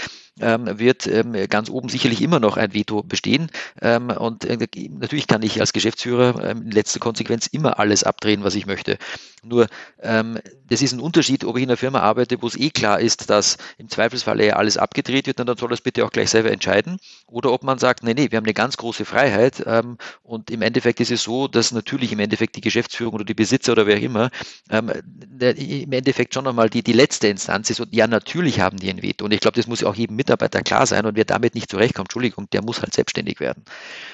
[0.42, 3.50] ähm, wird ähm, ganz oben sicherlich immer noch ein Veto bestehen.
[3.82, 4.58] Ähm, und äh,
[4.90, 8.98] natürlich kann ich als Geschäftsführer ähm, in letzter Konsequenz immer alles abdrehen, was ich möchte.
[9.44, 9.68] Nur
[10.02, 13.00] ähm, das ist ein Unterschied, ob ich in einer Firma arbeite, wo es eh klar
[13.00, 16.52] ist, dass im Zweifelsfall ja alles abgedreht wird, dann soll das bitte auch gleich selber
[16.52, 16.98] entscheiden.
[17.28, 20.62] Oder ob man sagt, nee, nee, wir haben eine ganz große Freiheit ähm, und im
[20.62, 24.02] Endeffekt ist es so, dass natürlich im Endeffekt die Geschäftsführung oder die Besitzer oder wer
[24.02, 24.32] immer
[24.70, 29.04] im Endeffekt schon nochmal die, die letzte Instanz ist und ja, natürlich haben die ein
[29.04, 29.26] Veto.
[29.26, 31.70] Und ich glaube, das muss auch jedem mit Mitarbeiter klar sein und wer damit nicht
[31.70, 33.64] zurechtkommt, Entschuldigung, der muss halt selbstständig werden.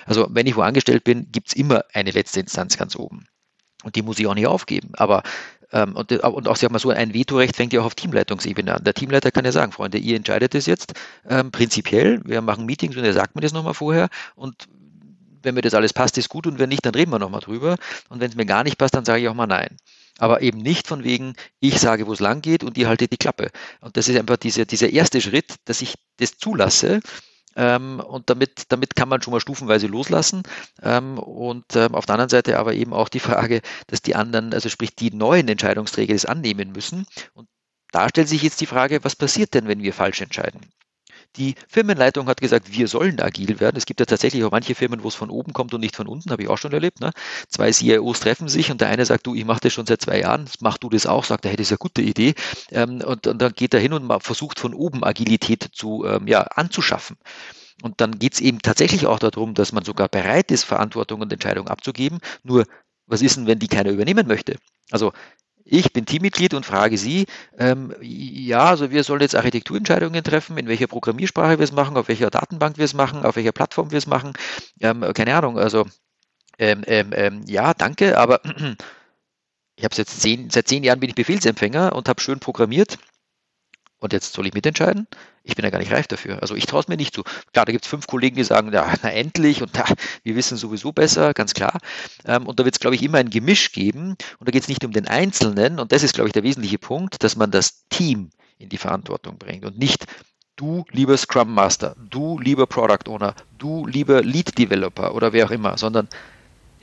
[0.06, 3.26] Also wenn ich wo angestellt bin, gibt es immer eine letzte Instanz ganz oben.
[3.84, 4.89] Und die muss ich auch nicht aufgeben.
[4.93, 5.24] Aber
[5.71, 8.84] ähm, und, und auch, sag mal so, ein Vetorecht fängt ja auch auf Teamleitungsebene an.
[8.84, 10.93] Der Teamleiter kann ja sagen, Freunde, ihr entscheidet es jetzt
[11.28, 12.21] ähm, prinzipiell.
[12.26, 14.10] Wir machen Meetings und er sagt mir das nochmal vorher.
[14.36, 14.67] Und
[15.43, 17.78] wenn mir das alles passt, ist gut und wenn nicht, dann reden wir nochmal drüber.
[18.10, 19.78] Und wenn es mir gar nicht passt, dann sage ich auch mal nein.
[20.21, 23.17] Aber eben nicht von wegen, ich sage, wo es lang geht und ihr haltet die
[23.17, 23.49] Klappe.
[23.79, 26.99] Und das ist einfach diese, dieser erste Schritt, dass ich das zulasse.
[27.55, 30.43] Ähm, und damit, damit kann man schon mal stufenweise loslassen.
[30.84, 34.53] Ähm, und ähm, auf der anderen Seite aber eben auch die Frage, dass die anderen,
[34.53, 37.07] also sprich die neuen Entscheidungsträger das annehmen müssen.
[37.34, 37.49] Und
[37.91, 40.62] da stellt sich jetzt die Frage, was passiert denn, wenn wir falsch entscheiden?
[41.38, 43.78] Die Firmenleitung hat gesagt, wir sollen agil werden.
[43.78, 46.08] Es gibt ja tatsächlich auch manche Firmen, wo es von oben kommt und nicht von
[46.08, 47.00] unten, habe ich auch schon erlebt.
[47.00, 47.12] Ne?
[47.48, 50.20] Zwei CIOs treffen sich und der eine sagt, du, ich mache das schon seit zwei
[50.20, 52.34] Jahren, mach du das auch, sagt er, hey, das ist eine gute Idee.
[52.72, 56.41] Ähm, und, und, dann geht er hin und versucht von oben Agilität zu, ähm, ja,
[56.41, 57.17] anzuschaffen.
[57.82, 61.34] Und dann geht es eben tatsächlich auch darum, dass man sogar bereit ist, Verantwortung und
[61.34, 62.20] Entscheidung abzugeben.
[62.44, 62.65] Nur,
[63.08, 64.58] was ist denn, wenn die keiner übernehmen möchte?
[64.91, 65.13] Also
[65.73, 70.67] ich bin Teammitglied und frage Sie, ähm, ja, also wir sollen jetzt Architekturentscheidungen treffen, in
[70.67, 73.97] welcher Programmiersprache wir es machen, auf welcher Datenbank wir es machen, auf welcher Plattform wir
[73.97, 74.34] es machen.
[74.81, 75.86] Ähm, keine Ahnung, also
[76.60, 78.41] ähm, ähm, ähm ja, danke, aber
[79.77, 82.97] ich habe jetzt zehn, seit zehn Jahren bin ich Befehlsempfänger und habe schön programmiert.
[83.99, 85.07] Und jetzt soll ich mitentscheiden?
[85.43, 86.41] Ich bin ja gar nicht reif dafür.
[86.41, 87.23] Also ich traue es mir nicht zu.
[87.23, 89.86] Klar, da gibt es fünf Kollegen, die sagen, ja, na endlich und da,
[90.23, 91.80] wir wissen sowieso besser, ganz klar.
[92.25, 94.15] Ähm, und da wird es, glaube ich, immer ein Gemisch geben.
[94.39, 95.80] Und da geht es nicht um den Einzelnen.
[95.80, 99.38] Und das ist, glaube ich, der wesentliche Punkt, dass man das Team in die Verantwortung
[99.39, 100.06] bringt und nicht
[100.56, 105.51] du lieber Scrum Master, du lieber Product Owner, du lieber Lead Developer oder wer auch
[105.51, 106.08] immer, sondern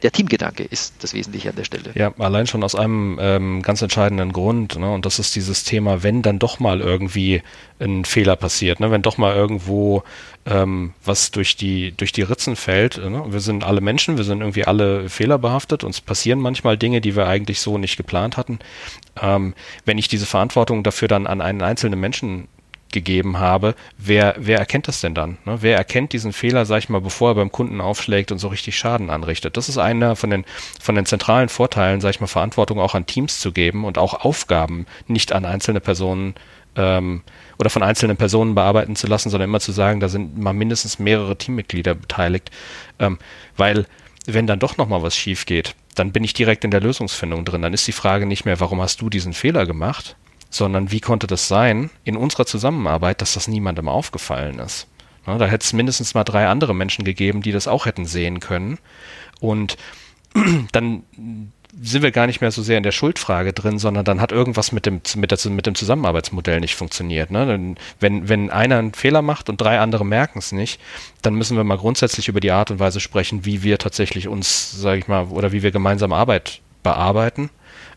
[0.02, 1.90] der Teamgedanke ist das Wesentliche an der Stelle.
[1.94, 4.92] Ja, allein schon aus einem ähm, ganz entscheidenden Grund, ne?
[4.92, 7.42] und das ist dieses Thema, wenn dann doch mal irgendwie
[7.80, 8.90] ein Fehler passiert, ne?
[8.90, 10.04] wenn doch mal irgendwo
[10.46, 12.98] ähm, was durch die, durch die Ritzen fällt.
[12.98, 13.24] Ne?
[13.28, 17.26] Wir sind alle Menschen, wir sind irgendwie alle fehlerbehaftet, uns passieren manchmal Dinge, die wir
[17.26, 18.60] eigentlich so nicht geplant hatten.
[19.20, 22.48] Ähm, wenn ich diese Verantwortung dafür dann an einen einzelnen Menschen
[22.92, 25.38] gegeben habe, wer, wer erkennt das denn dann?
[25.44, 25.58] Ne?
[25.60, 28.78] Wer erkennt diesen Fehler, sag ich mal, bevor er beim Kunden aufschlägt und so richtig
[28.78, 29.56] Schaden anrichtet?
[29.56, 30.44] Das ist einer von den,
[30.80, 34.24] von den zentralen Vorteilen, sag ich mal, Verantwortung auch an Teams zu geben und auch
[34.24, 36.34] Aufgaben nicht an einzelne Personen
[36.76, 37.22] ähm,
[37.58, 40.98] oder von einzelnen Personen bearbeiten zu lassen, sondern immer zu sagen, da sind mal mindestens
[40.98, 42.50] mehrere Teammitglieder beteiligt,
[42.98, 43.18] ähm,
[43.56, 43.86] weil
[44.26, 47.62] wenn dann doch nochmal was schief geht, dann bin ich direkt in der Lösungsfindung drin.
[47.62, 50.16] Dann ist die Frage nicht mehr, warum hast du diesen Fehler gemacht,
[50.50, 54.86] sondern wie konnte das sein in unserer Zusammenarbeit, dass das niemandem aufgefallen ist.
[55.26, 58.78] da hätte es mindestens mal drei andere Menschen gegeben, die das auch hätten sehen können.
[59.40, 59.76] Und
[60.72, 61.02] dann
[61.80, 64.72] sind wir gar nicht mehr so sehr in der Schuldfrage drin, sondern dann hat irgendwas
[64.72, 67.30] mit dem, mit, der, mit dem Zusammenarbeitsmodell nicht funktioniert.
[67.30, 67.76] Ne?
[68.00, 70.80] Wenn, wenn einer einen Fehler macht und drei andere merken es nicht,
[71.22, 74.72] dann müssen wir mal grundsätzlich über die Art und Weise sprechen, wie wir tatsächlich uns,
[74.72, 77.50] sage ich mal, oder wie wir gemeinsam Arbeit bearbeiten.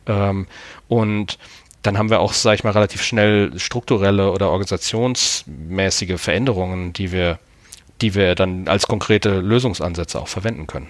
[0.05, 0.47] Ähm,
[0.87, 1.37] und
[1.81, 7.39] dann haben wir auch, sage ich mal, relativ schnell strukturelle oder organisationsmäßige Veränderungen, die wir,
[8.01, 10.87] die wir dann als konkrete Lösungsansätze auch verwenden können.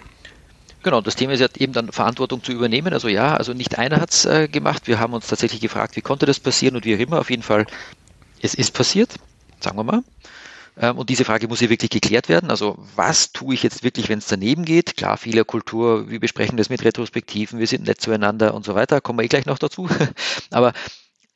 [0.84, 2.91] Genau, das Thema ist ja eben dann Verantwortung zu übernehmen.
[2.91, 4.88] Also ja, also nicht einer hat es äh, gemacht.
[4.88, 7.19] Wir haben uns tatsächlich gefragt, wie konnte das passieren und wie auch immer.
[7.19, 7.67] Auf jeden Fall,
[8.41, 9.15] es ist passiert,
[9.60, 10.04] sagen wir mal.
[10.81, 12.49] Ähm, und diese Frage muss hier wirklich geklärt werden.
[12.49, 14.97] Also was tue ich jetzt wirklich, wenn es daneben geht?
[14.97, 19.19] Klar, Fehlerkultur, wir besprechen das mit Retrospektiven, wir sind nett zueinander und so weiter, kommen
[19.19, 19.87] wir eh gleich noch dazu.
[20.49, 20.73] Aber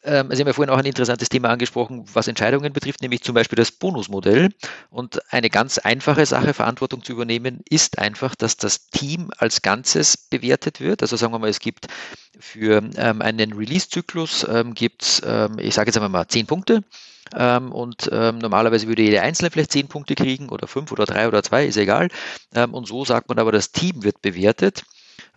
[0.03, 3.34] ähm, Sie haben ja vorhin auch ein interessantes Thema angesprochen, was Entscheidungen betrifft, nämlich zum
[3.36, 4.49] Beispiel das Bonusmodell.
[4.89, 10.17] Und eine ganz einfache Sache, Verantwortung zu übernehmen, ist einfach, dass das Team als Ganzes
[10.17, 11.01] bewertet wird.
[11.01, 11.88] Also sagen wir mal, es gibt
[12.39, 16.84] für ähm, einen Release-Zyklus, ähm, gibt es, ähm, ich sage jetzt einmal mal, zehn Punkte.
[17.34, 21.28] Ähm, und ähm, normalerweise würde jeder Einzelne vielleicht zehn Punkte kriegen oder fünf oder drei
[21.28, 22.10] oder zwei, ist egal.
[22.54, 24.84] Ähm, und so sagt man aber, das Team wird bewertet.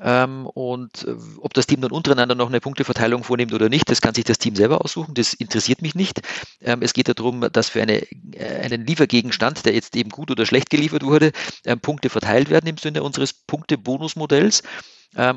[0.00, 4.00] Ähm, und äh, ob das Team dann untereinander noch eine Punkteverteilung vornimmt oder nicht, das
[4.00, 5.14] kann sich das Team selber aussuchen.
[5.14, 6.20] Das interessiert mich nicht.
[6.60, 10.46] Ähm, es geht darum, dass für eine, äh, einen Liefergegenstand, der jetzt eben gut oder
[10.46, 11.32] schlecht geliefert wurde,
[11.64, 14.62] ähm, Punkte verteilt werden im Sinne unseres Punkte-Bonus-Modells.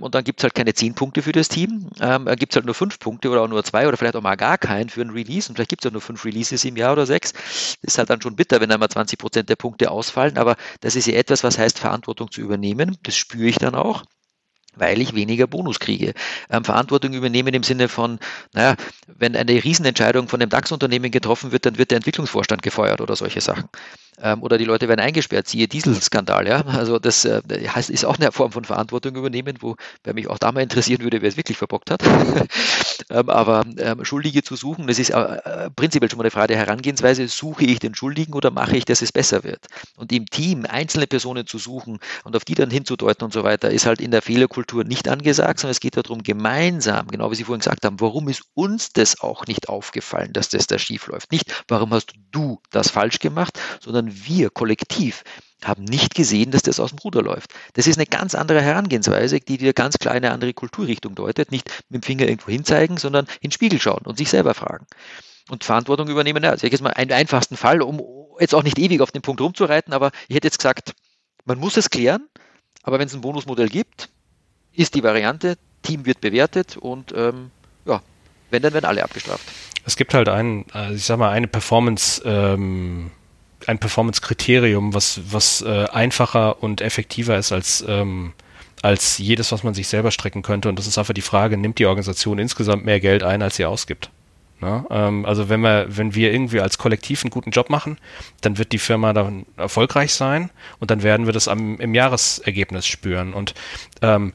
[0.02, 1.90] Und dann gibt es halt keine zehn Punkte für das Team.
[2.02, 4.36] Ähm, gibt es halt nur fünf Punkte oder auch nur zwei oder vielleicht auch mal
[4.36, 5.48] gar keinen für ein Release.
[5.48, 7.32] Und vielleicht gibt es auch nur fünf Releases im Jahr oder sechs.
[7.32, 10.38] Das ist halt dann schon bitter, wenn einmal 20 Prozent der Punkte ausfallen.
[10.38, 12.98] Aber das ist ja etwas, was heißt, Verantwortung zu übernehmen.
[13.04, 14.04] Das spüre ich dann auch
[14.76, 16.14] weil ich weniger Bonus kriege.
[16.50, 18.20] Ähm, Verantwortung übernehmen im Sinne von,
[18.54, 18.76] naja,
[19.08, 23.42] wenn eine Riesenentscheidung von einem DAX-Unternehmen getroffen wird, dann wird der Entwicklungsvorstand gefeuert oder solche
[23.42, 23.70] Sachen.
[24.20, 26.48] Ähm, oder die Leute werden eingesperrt, siehe Dieselskandal.
[26.48, 26.62] Ja?
[26.66, 30.38] Also das äh, heißt, ist auch eine Form von Verantwortung übernehmen, wo wer mich auch
[30.38, 32.04] da mal interessieren würde, wer es wirklich verbockt hat.
[33.10, 36.50] ähm, aber ähm, Schuldige zu suchen, das ist äh, äh, prinzipiell schon mal eine Frage
[36.50, 39.66] der Herangehensweise, suche ich den Schuldigen oder mache ich, dass es besser wird?
[39.98, 43.72] Und im Team einzelne Personen zu suchen und auf die dann hinzudeuten und so weiter,
[43.72, 47.44] ist halt in der Fehlerkultur nicht angesagt, sondern es geht darum, gemeinsam, genau wie Sie
[47.44, 51.32] vorhin gesagt haben, warum ist uns das auch nicht aufgefallen, dass das da schief läuft?
[51.32, 55.24] Nicht, warum hast du das falsch gemacht, sondern wir kollektiv
[55.64, 57.54] haben nicht gesehen, dass das aus dem Ruder läuft.
[57.74, 61.52] Das ist eine ganz andere Herangehensweise, die dir ganz klar eine andere Kulturrichtung deutet.
[61.52, 64.88] Nicht mit dem Finger irgendwo hinzeigen, sondern in den Spiegel schauen und sich selber fragen.
[65.50, 66.44] Und Verantwortung übernehmen.
[66.44, 68.02] Ja, also ich jetzt mal einen einfachsten Fall, um
[68.40, 70.94] jetzt auch nicht ewig auf den Punkt rumzureiten, aber ich hätte jetzt gesagt,
[71.46, 72.28] man muss es klären,
[72.84, 74.10] aber wenn es ein Bonusmodell gibt,
[74.74, 77.52] ist die Variante, Team wird bewertet und ähm,
[77.86, 78.02] ja,
[78.50, 79.44] wenn, dann werden alle abgestraft.
[79.86, 83.12] Es gibt halt ein, also ich sag mal, eine Performance, ähm,
[83.68, 88.34] ein Performance-Kriterium, was, was äh, einfacher und effektiver ist als, ähm,
[88.82, 90.70] als jedes, was man sich selber strecken könnte.
[90.70, 93.66] Und das ist einfach die Frage, nimmt die Organisation insgesamt mehr Geld ein, als sie
[93.66, 94.10] ausgibt?
[94.62, 94.86] Ne?
[94.90, 97.98] Ähm, also wenn wir, wenn wir irgendwie als Kollektiv einen guten Job machen,
[98.42, 102.86] dann wird die Firma dann erfolgreich sein und dann werden wir das am, im Jahresergebnis
[102.86, 103.34] spüren.
[103.34, 103.56] Und
[104.02, 104.34] ähm,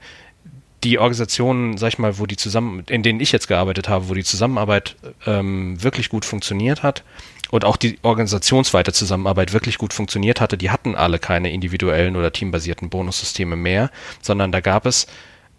[0.82, 4.14] die Organisationen, sag ich mal, wo die zusammen, in denen ich jetzt gearbeitet habe, wo
[4.14, 7.02] die Zusammenarbeit ähm, wirklich gut funktioniert hat
[7.50, 12.32] und auch die organisationsweite Zusammenarbeit wirklich gut funktioniert hatte, die hatten alle keine individuellen oder
[12.32, 15.06] teambasierten Bonussysteme mehr, sondern da gab es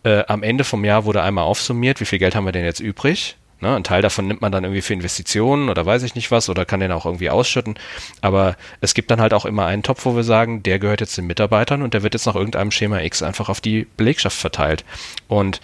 [0.03, 2.79] äh, am Ende vom Jahr wurde einmal aufsummiert, wie viel Geld haben wir denn jetzt
[2.79, 3.37] übrig?
[3.59, 6.47] Ne, ein Teil davon nimmt man dann irgendwie für Investitionen oder weiß ich nicht was
[6.47, 7.75] oder kann den auch irgendwie ausschütten.
[8.21, 11.17] Aber es gibt dann halt auch immer einen Topf, wo wir sagen, der gehört jetzt
[11.17, 14.85] den Mitarbeitern und der wird jetzt nach irgendeinem Schema X einfach auf die Belegschaft verteilt.
[15.27, 15.59] Und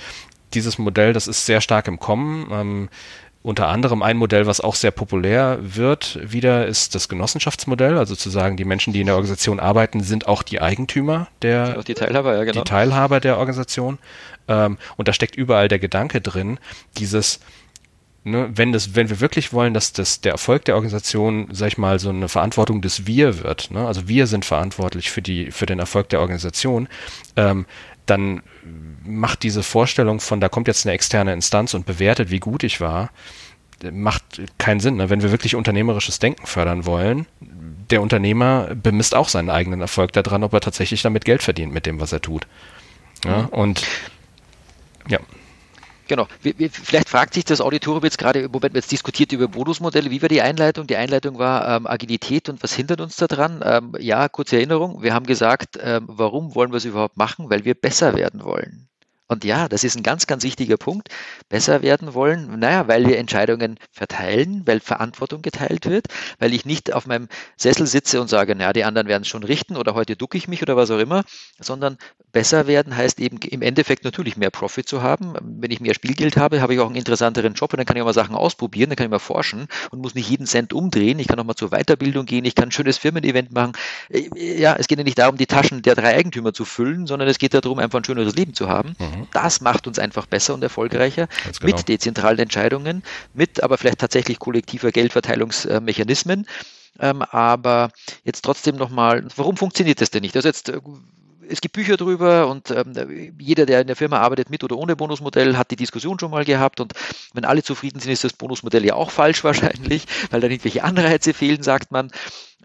[0.55, 2.47] dieses Modell, das ist sehr stark im Kommen.
[2.51, 2.89] Ähm,
[3.43, 7.97] unter anderem ein Modell, was auch sehr populär wird, wieder ist das Genossenschaftsmodell.
[7.97, 11.77] Also zu sagen, die Menschen, die in der Organisation arbeiten, sind auch die Eigentümer der,
[11.77, 12.61] auch die Teilhaber, ja, genau.
[12.61, 13.99] die Teilhaber der Organisation.
[14.47, 16.57] Ähm, und da steckt überall der Gedanke drin,
[16.97, 17.41] dieses,
[18.23, 21.77] ne, wenn das, wenn wir wirklich wollen, dass das der Erfolg der Organisation, sag ich
[21.77, 25.65] mal, so eine Verantwortung des Wir wird, ne, also wir sind verantwortlich für die, für
[25.65, 26.87] den Erfolg der Organisation,
[27.35, 27.65] ähm,
[28.05, 28.41] dann
[29.05, 32.81] macht diese Vorstellung von, da kommt jetzt eine externe Instanz und bewertet, wie gut ich
[32.81, 33.09] war,
[33.91, 34.23] macht
[34.57, 34.95] keinen Sinn.
[34.95, 35.09] Ne?
[35.09, 40.43] Wenn wir wirklich unternehmerisches Denken fördern wollen, der Unternehmer bemisst auch seinen eigenen Erfolg daran,
[40.43, 42.47] ob er tatsächlich damit Geld verdient mit dem, was er tut.
[43.25, 43.47] Ja, mhm.
[43.49, 43.83] und
[45.09, 45.19] ja.
[46.07, 46.27] Genau.
[46.41, 50.11] Vielleicht fragt sich das Auditorium jetzt gerade, im Moment jetzt diskutiert über Bonusmodelle.
[50.11, 50.85] Wie war die Einleitung?
[50.85, 53.61] Die Einleitung war ähm, Agilität und was hindert uns daran?
[53.63, 55.01] Ähm, ja, kurze Erinnerung.
[55.01, 57.49] Wir haben gesagt, ähm, warum wollen wir es überhaupt machen?
[57.49, 58.89] Weil wir besser werden wollen.
[59.33, 61.09] Und ja, das ist ein ganz, ganz wichtiger Punkt.
[61.49, 66.05] Besser werden wollen, naja, weil wir Entscheidungen verteilen, weil Verantwortung geteilt wird,
[66.37, 69.43] weil ich nicht auf meinem Sessel sitze und sage, naja, die anderen werden es schon
[69.43, 71.23] richten oder heute ducke ich mich oder was auch immer,
[71.59, 71.97] sondern
[72.31, 75.33] besser werden heißt eben im Endeffekt natürlich mehr Profit zu haben.
[75.41, 78.03] Wenn ich mehr Spielgeld habe, habe ich auch einen interessanteren Job und dann kann ich
[78.03, 81.17] auch mal Sachen ausprobieren, dann kann ich mal forschen und muss nicht jeden Cent umdrehen.
[81.17, 83.73] Ich kann auch mal zur Weiterbildung gehen, ich kann ein schönes Firmen-Event machen.
[84.35, 87.39] Ja, es geht ja nicht darum, die Taschen der drei Eigentümer zu füllen, sondern es
[87.39, 88.95] geht darum, einfach ein schöneres Leben zu haben.
[88.99, 89.22] Mhm.
[89.31, 91.27] Das macht uns einfach besser und erfolgreicher
[91.59, 91.75] genau.
[91.75, 96.47] mit dezentralen Entscheidungen, mit aber vielleicht tatsächlich kollektiver Geldverteilungsmechanismen.
[96.99, 97.91] Ähm, aber
[98.23, 100.35] jetzt trotzdem nochmal, warum funktioniert das denn nicht?
[100.35, 100.79] Also jetzt äh,
[101.49, 104.95] es gibt Bücher drüber und ähm, jeder, der in der Firma arbeitet, mit oder ohne
[104.95, 106.79] Bonusmodell, hat die Diskussion schon mal gehabt.
[106.79, 106.93] Und
[107.33, 111.33] wenn alle zufrieden sind, ist das Bonusmodell ja auch falsch wahrscheinlich, weil da irgendwelche Anreize
[111.33, 112.11] fehlen, sagt man.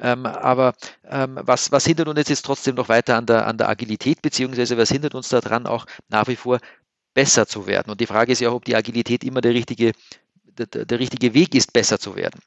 [0.01, 3.69] Ähm, aber ähm, was, was hindert uns jetzt trotzdem noch weiter an der, an der
[3.69, 6.61] Agilität, beziehungsweise was hindert uns daran, auch nach wie vor
[7.15, 7.91] besser zu werden?
[7.91, 9.93] Und die Frage ist ja auch, ob die Agilität immer der richtige,
[10.45, 12.41] der, der richtige Weg ist, besser zu werden.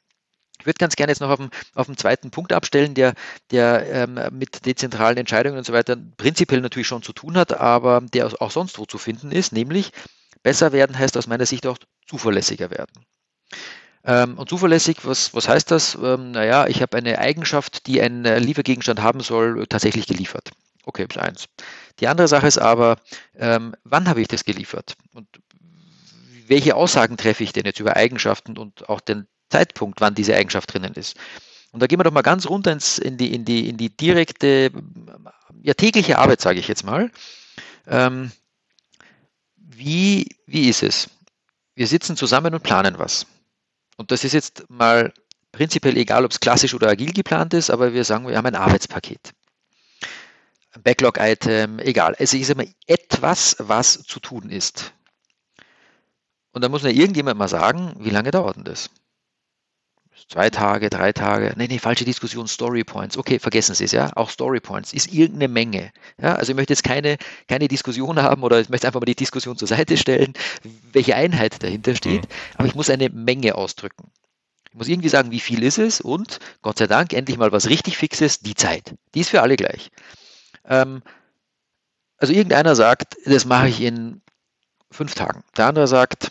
[0.62, 3.14] Ich würde ganz gerne jetzt noch auf den, auf den zweiten Punkt abstellen, der,
[3.50, 8.00] der ähm, mit dezentralen Entscheidungen und so weiter prinzipiell natürlich schon zu tun hat, aber
[8.00, 9.90] der auch sonst wo zu finden ist, nämlich
[10.44, 12.92] besser werden heißt aus meiner Sicht auch zuverlässiger werden.
[14.04, 15.94] Ähm, und zuverlässig, was, was heißt das?
[15.94, 20.50] Ähm, naja, ich habe eine Eigenschaft, die ein äh, Liefergegenstand haben soll, tatsächlich geliefert.
[20.84, 21.46] Okay, ist eins.
[22.00, 22.96] Die andere Sache ist aber,
[23.36, 24.94] ähm, wann habe ich das geliefert?
[25.14, 25.28] Und
[26.48, 30.72] welche Aussagen treffe ich denn jetzt über Eigenschaften und auch den Zeitpunkt, wann diese Eigenschaft
[30.72, 31.16] drinnen ist?
[31.70, 33.96] Und da gehen wir doch mal ganz runter ins, in, die, in, die, in die
[33.96, 34.70] direkte,
[35.62, 37.10] ja, tägliche Arbeit, sage ich jetzt mal.
[37.86, 38.32] Ähm,
[39.56, 41.08] wie, wie ist es?
[41.74, 43.26] Wir sitzen zusammen und planen was.
[44.02, 45.12] Und das ist jetzt mal
[45.52, 48.56] prinzipiell egal, ob es klassisch oder agil geplant ist, aber wir sagen, wir haben ein
[48.56, 49.32] Arbeitspaket.
[50.72, 52.16] Ein Backlog-Item, egal.
[52.18, 54.92] Ich sage mal etwas, was zu tun ist.
[56.50, 58.90] Und da muss mir irgendjemand mal sagen, wie lange dauert denn das?
[60.28, 63.16] Zwei Tage, drei Tage, nee, nee, falsche Diskussion, Story Points.
[63.18, 64.10] Okay, vergessen Sie es, ja.
[64.14, 65.92] Auch Story Points ist irgendeine Menge.
[66.20, 69.14] Ja, also ich möchte jetzt keine, keine Diskussion haben oder ich möchte einfach mal die
[69.14, 70.34] Diskussion zur Seite stellen,
[70.92, 72.34] welche Einheit dahinter steht, mhm.
[72.56, 74.10] aber ich muss eine Menge ausdrücken.
[74.70, 77.68] Ich muss irgendwie sagen, wie viel ist es und Gott sei Dank endlich mal was
[77.68, 78.94] richtig Fixes, die Zeit.
[79.14, 79.90] Die ist für alle gleich.
[80.64, 81.02] Ähm,
[82.16, 84.22] also irgendeiner sagt, das mache ich in
[84.90, 85.44] fünf Tagen.
[85.56, 86.30] Der andere sagt,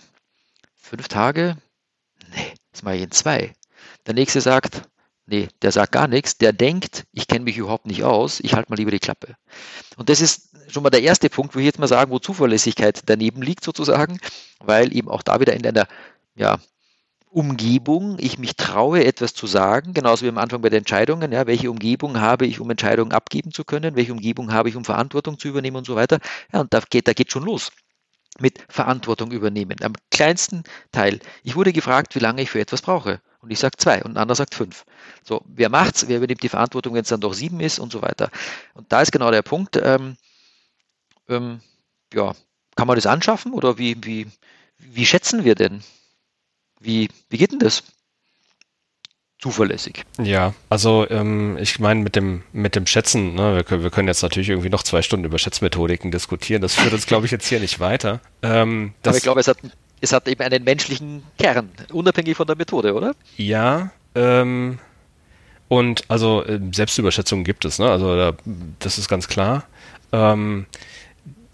[0.75, 1.57] fünf Tage?
[2.33, 3.53] Nee, das mache ich in zwei.
[4.05, 4.83] Der nächste sagt,
[5.25, 8.69] nee, der sagt gar nichts, der denkt, ich kenne mich überhaupt nicht aus, ich halte
[8.69, 9.35] mal lieber die Klappe.
[9.97, 13.01] Und das ist schon mal der erste Punkt, wo ich jetzt mal sagen, wo Zuverlässigkeit
[13.05, 14.19] daneben liegt sozusagen,
[14.59, 15.87] weil eben auch da wieder in einer
[16.35, 16.59] ja,
[17.29, 21.47] Umgebung ich mich traue, etwas zu sagen, genauso wie am Anfang bei den Entscheidungen, ja,
[21.47, 25.39] welche Umgebung habe ich, um Entscheidungen abgeben zu können, welche Umgebung habe ich, um Verantwortung
[25.39, 26.19] zu übernehmen und so weiter.
[26.51, 27.71] Ja, und da geht, da geht schon los
[28.39, 29.77] mit Verantwortung übernehmen.
[29.81, 31.19] Am kleinsten Teil.
[31.43, 33.21] Ich wurde gefragt, wie lange ich für etwas brauche.
[33.41, 34.85] Und ich sage zwei und ein anderer sagt fünf.
[35.23, 36.07] So, wer macht's?
[36.07, 38.29] Wer übernimmt die Verantwortung, wenn es dann doch sieben ist und so weiter.
[38.73, 39.77] Und da ist genau der Punkt.
[39.81, 40.15] Ähm,
[41.27, 41.61] ähm,
[42.13, 42.35] ja,
[42.75, 44.27] kann man das anschaffen oder wie, wie,
[44.77, 45.81] wie schätzen wir denn?
[46.79, 47.83] Wie, wie geht denn das?
[49.41, 50.03] zuverlässig.
[50.21, 54.07] Ja, also ähm, ich meine mit dem mit dem Schätzen, ne, wir, können, wir können
[54.07, 56.61] jetzt natürlich irgendwie noch zwei Stunden über Schätzmethodiken diskutieren.
[56.61, 58.21] Das führt uns, glaube ich, jetzt hier nicht weiter.
[58.43, 59.57] Ähm, Aber ich glaube, es hat
[60.01, 63.13] es hat eben einen menschlichen Kern, unabhängig von der Methode, oder?
[63.37, 64.79] Ja, ähm,
[65.67, 67.89] und also äh, Selbstüberschätzungen gibt es, ne?
[67.89, 68.33] Also da,
[68.79, 69.63] das ist ganz klar.
[70.11, 70.65] Ähm,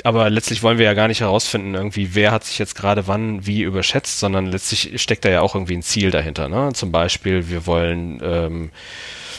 [0.03, 3.45] aber letztlich wollen wir ja gar nicht herausfinden, irgendwie, wer hat sich jetzt gerade wann
[3.45, 6.47] wie überschätzt, sondern letztlich steckt da ja auch irgendwie ein Ziel dahinter.
[6.47, 6.71] Ne?
[6.73, 8.71] Zum Beispiel, wir wollen ähm,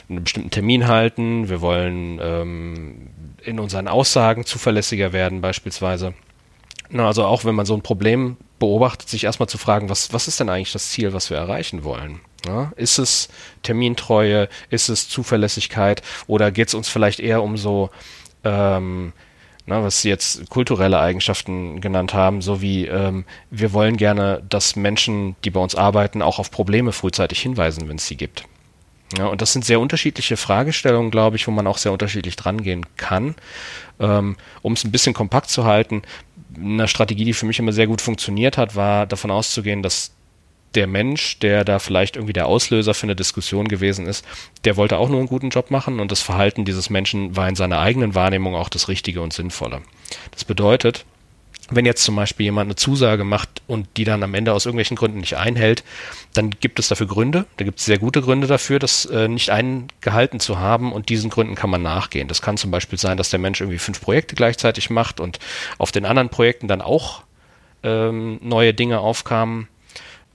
[0.08, 3.08] einen bestimmten Termin halten, wir wollen ähm,
[3.42, 6.14] in unseren Aussagen zuverlässiger werden, beispielsweise.
[6.90, 10.28] Na, also auch wenn man so ein Problem beobachtet, sich erstmal zu fragen, was, was
[10.28, 12.20] ist denn eigentlich das Ziel, was wir erreichen wollen?
[12.46, 13.28] Ja, ist es
[13.62, 17.90] Termintreue, ist es Zuverlässigkeit oder geht es uns vielleicht eher um so,
[18.44, 19.12] ähm,
[19.66, 24.76] na, was Sie jetzt kulturelle Eigenschaften genannt haben, so wie ähm, wir wollen gerne, dass
[24.76, 28.44] Menschen, die bei uns arbeiten, auch auf Probleme frühzeitig hinweisen, wenn es sie gibt.
[29.16, 32.84] Ja, und das sind sehr unterschiedliche Fragestellungen, glaube ich, wo man auch sehr unterschiedlich drangehen
[32.96, 33.34] kann.
[34.00, 36.02] Ähm, um es ein bisschen kompakt zu halten,
[36.56, 40.12] eine Strategie, die für mich immer sehr gut funktioniert hat, war davon auszugehen, dass
[40.74, 44.24] der Mensch, der da vielleicht irgendwie der Auslöser für eine Diskussion gewesen ist,
[44.64, 47.56] der wollte auch nur einen guten Job machen und das Verhalten dieses Menschen war in
[47.56, 49.80] seiner eigenen Wahrnehmung auch das Richtige und Sinnvolle.
[50.30, 51.04] Das bedeutet,
[51.70, 54.96] wenn jetzt zum Beispiel jemand eine Zusage macht und die dann am Ende aus irgendwelchen
[54.96, 55.84] Gründen nicht einhält,
[56.34, 57.46] dann gibt es dafür Gründe.
[57.58, 61.30] Da gibt es sehr gute Gründe dafür, das äh, nicht eingehalten zu haben und diesen
[61.30, 62.28] Gründen kann man nachgehen.
[62.28, 65.38] Das kann zum Beispiel sein, dass der Mensch irgendwie fünf Projekte gleichzeitig macht und
[65.76, 67.22] auf den anderen Projekten dann auch
[67.82, 69.68] ähm, neue Dinge aufkamen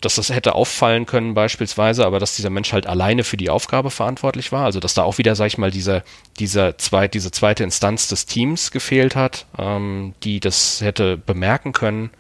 [0.05, 3.89] dass das hätte auffallen können beispielsweise, aber dass dieser Mensch halt alleine für die Aufgabe
[3.89, 4.65] verantwortlich war.
[4.65, 6.03] Also dass da auch wieder, sag ich mal, diese,
[6.39, 12.11] dieser zweit, diese zweite Instanz des Teams gefehlt hat, ähm, die das hätte bemerken können.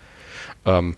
[0.65, 0.95] Ähm,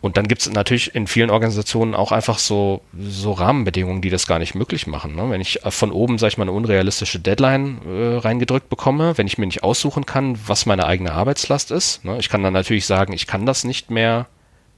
[0.00, 4.26] und dann gibt es natürlich in vielen Organisationen auch einfach so, so Rahmenbedingungen, die das
[4.26, 5.14] gar nicht möglich machen.
[5.14, 5.30] Ne?
[5.30, 9.38] Wenn ich von oben, sag ich mal, eine unrealistische Deadline äh, reingedrückt bekomme, wenn ich
[9.38, 12.18] mir nicht aussuchen kann, was meine eigene Arbeitslast ist, ne?
[12.18, 14.26] ich kann dann natürlich sagen, ich kann das nicht mehr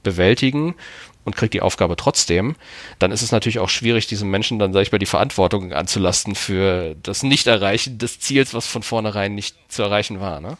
[0.03, 0.75] bewältigen
[1.27, 2.55] und kriegt die Aufgabe trotzdem,
[2.99, 6.35] dann ist es natürlich auch schwierig, diesem Menschen dann, sag ich mal, die Verantwortung anzulasten
[6.35, 10.39] für das Nicht-Erreichen des Ziels, was von vornherein nicht zu erreichen war.
[10.39, 10.57] Ne?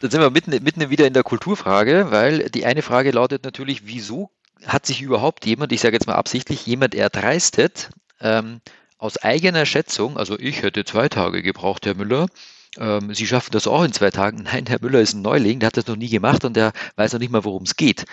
[0.00, 3.86] Dann sind wir mitten, mitten wieder in der Kulturfrage, weil die eine Frage lautet natürlich,
[3.86, 4.30] wieso
[4.66, 8.60] hat sich überhaupt jemand, ich sage jetzt mal absichtlich, jemand erdreistet, ähm,
[8.98, 12.26] aus eigener Schätzung, also ich hätte zwei Tage gebraucht, Herr Müller,
[12.78, 14.42] ähm, Sie schaffen das auch in zwei Tagen.
[14.44, 17.12] Nein, Herr Müller ist ein Neuling, der hat das noch nie gemacht und der weiß
[17.12, 18.04] noch nicht mal, worum es geht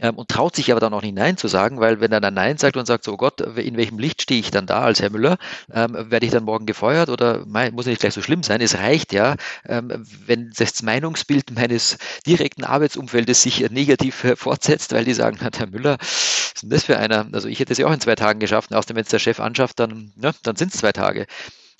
[0.00, 2.34] ähm, und traut sich aber dann auch nicht Nein zu sagen, weil wenn er dann
[2.34, 5.00] Nein sagt und sagt, so oh Gott, in welchem Licht stehe ich dann da als
[5.00, 5.38] Herr Müller,
[5.72, 8.60] ähm, werde ich dann morgen gefeuert oder mein, muss nicht gleich so schlimm sein.
[8.60, 15.14] Es reicht ja, ähm, wenn das Meinungsbild meines direkten Arbeitsumfeldes sich negativ fortsetzt, weil die
[15.14, 17.26] sagen, Herr Müller, was ist denn das für einer?
[17.32, 19.40] Also ich hätte es ja auch in zwei Tagen geschafft, außerdem wenn es der Chef
[19.40, 21.26] anschafft, dann, ja, dann sind es zwei Tage.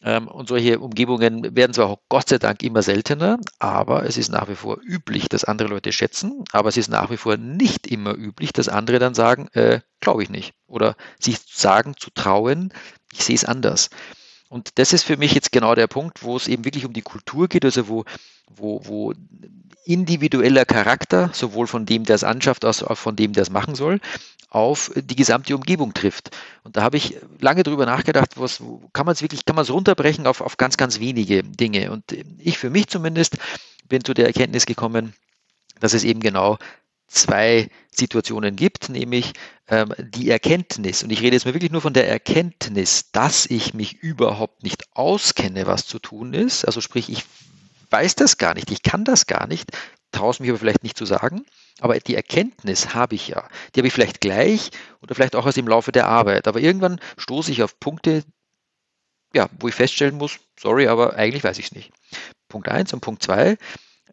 [0.04, 4.48] Ähm, und solche Umgebungen werden zwar Gott sei Dank immer seltener, aber es ist nach
[4.48, 8.14] wie vor üblich, dass andere Leute schätzen, aber es ist nach wie vor nicht immer
[8.14, 10.54] üblich, dass andere dann sagen, äh, glaube ich nicht.
[10.68, 12.72] Oder sich sagen, zu trauen,
[13.12, 13.90] ich sehe es anders.
[14.48, 17.02] Und das ist für mich jetzt genau der Punkt, wo es eben wirklich um die
[17.02, 18.04] Kultur geht, also wo,
[18.48, 19.12] wo, wo
[19.84, 23.74] individueller Charakter, sowohl von dem, der es anschafft, als auch von dem, der es machen
[23.74, 24.00] soll,
[24.50, 26.30] auf die gesamte Umgebung trifft.
[26.64, 29.70] Und da habe ich lange drüber nachgedacht, was kann man es wirklich, kann man es
[29.70, 31.90] runterbrechen auf, auf ganz, ganz wenige Dinge.
[31.90, 32.04] Und
[32.38, 33.36] ich für mich zumindest
[33.88, 35.14] bin zu der Erkenntnis gekommen,
[35.80, 36.58] dass es eben genau
[37.08, 39.32] zwei Situationen gibt, nämlich
[39.66, 43.74] ähm, die Erkenntnis, und ich rede jetzt mal wirklich nur von der Erkenntnis, dass ich
[43.74, 47.24] mich überhaupt nicht auskenne, was zu tun ist, also sprich, ich
[47.90, 49.70] weiß das gar nicht, ich kann das gar nicht,
[50.12, 51.44] traue es mich aber vielleicht nicht zu sagen,
[51.80, 53.48] aber die Erkenntnis habe ich ja.
[53.74, 57.00] Die habe ich vielleicht gleich oder vielleicht auch erst im Laufe der Arbeit, aber irgendwann
[57.16, 58.24] stoße ich auf Punkte,
[59.34, 61.92] ja, wo ich feststellen muss, sorry, aber eigentlich weiß ich es nicht.
[62.48, 62.92] Punkt eins.
[62.92, 63.58] Und Punkt zwei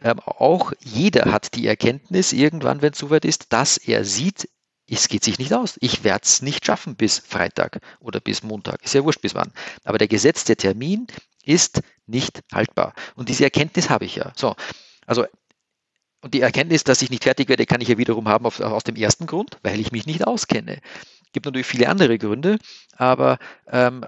[0.02, 4.50] ähm, auch jeder hat die Erkenntnis irgendwann, wenn es soweit ist, dass er sieht,
[4.88, 5.78] es geht sich nicht aus.
[5.82, 8.84] Ich werde es nicht schaffen bis Freitag oder bis Montag.
[8.84, 9.52] Ist ja wurscht bis wann.
[9.84, 11.08] Aber der gesetzte Termin
[11.43, 12.93] ist nicht haltbar.
[13.16, 14.32] Und diese Erkenntnis habe ich ja.
[14.36, 14.56] So,
[15.08, 15.26] also
[16.22, 18.84] und die Erkenntnis, dass ich nicht fertig werde, kann ich ja wiederum haben auf, aus
[18.84, 20.82] dem ersten Grund, weil ich mich nicht auskenne.
[21.24, 22.58] Es gibt natürlich viele andere Gründe,
[22.98, 23.38] aber
[23.68, 24.04] ähm,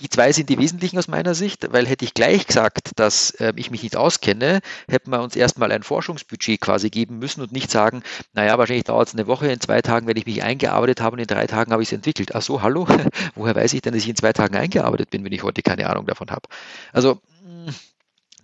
[0.00, 3.52] die zwei sind die wesentlichen aus meiner Sicht, weil hätte ich gleich gesagt, dass äh,
[3.56, 7.70] ich mich nicht auskenne, hätten wir uns erstmal ein Forschungsbudget quasi geben müssen und nicht
[7.70, 11.14] sagen, naja, wahrscheinlich dauert es eine Woche, in zwei Tagen werde ich mich eingearbeitet haben
[11.14, 12.34] und in drei Tagen habe ich es entwickelt.
[12.34, 12.86] Ach so, hallo,
[13.34, 15.88] woher weiß ich denn, dass ich in zwei Tagen eingearbeitet bin, wenn ich heute keine
[15.88, 16.48] Ahnung davon habe?
[16.92, 17.20] Also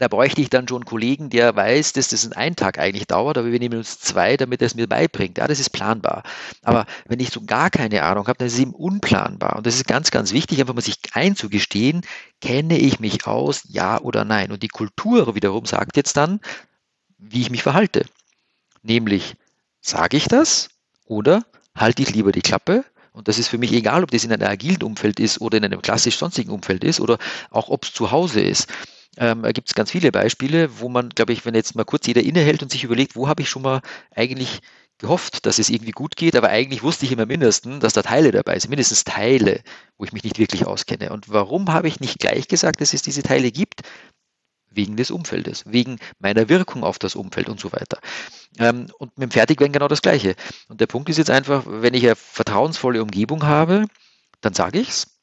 [0.05, 3.38] da bräuchte ich dann schon einen Kollegen, der weiß, dass das ein Tag eigentlich dauert,
[3.38, 5.38] aber wir nehmen uns zwei, damit er es mir beibringt.
[5.38, 6.24] Ja, das ist planbar.
[6.62, 9.57] Aber wenn ich so gar keine Ahnung habe, dann ist es eben unplanbar.
[9.57, 12.02] Und das ist ganz, ganz wichtig, einfach mal sich einzugestehen,
[12.42, 14.52] kenne ich mich aus, ja oder nein.
[14.52, 16.40] Und die Kultur wiederum sagt jetzt dann,
[17.16, 18.05] wie ich mich verhalte.
[18.82, 19.36] Nämlich,
[19.80, 20.68] sage ich das
[21.07, 24.32] oder halte ich lieber die Klappe und das ist für mich egal, ob das in
[24.32, 27.16] einem agilen Umfeld ist oder in einem klassisch sonstigen Umfeld ist oder
[27.48, 28.68] auch ob es zu Hause ist
[29.18, 32.22] ähm, gibt es ganz viele Beispiele, wo man, glaube ich, wenn jetzt mal kurz jeder
[32.22, 33.80] innehält und sich überlegt, wo habe ich schon mal
[34.14, 34.60] eigentlich
[34.98, 38.30] gehofft, dass es irgendwie gut geht, aber eigentlich wusste ich immer mindestens, dass da Teile
[38.30, 39.62] dabei sind, mindestens Teile,
[39.98, 41.12] wo ich mich nicht wirklich auskenne.
[41.12, 43.82] Und warum habe ich nicht gleich gesagt, dass es diese Teile gibt?
[44.70, 47.98] Wegen des Umfeldes, wegen meiner Wirkung auf das Umfeld und so weiter.
[48.58, 50.34] Ähm, und mit dem Fertigwerden genau das Gleiche.
[50.68, 53.86] Und der Punkt ist jetzt einfach, wenn ich eine vertrauensvolle Umgebung habe,
[54.40, 55.20] dann sage ich es.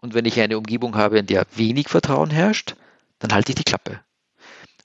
[0.00, 2.76] Und wenn ich eine Umgebung habe, in der wenig Vertrauen herrscht,
[3.18, 4.00] dann halte ich die Klappe.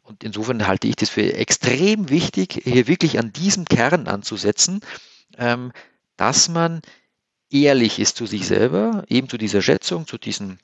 [0.03, 4.81] Und insofern halte ich das für extrem wichtig, hier wirklich an diesem Kern anzusetzen,
[5.37, 5.71] ähm,
[6.17, 6.81] dass man
[7.49, 10.59] ehrlich ist zu sich selber, eben zu dieser Schätzung, zu diesen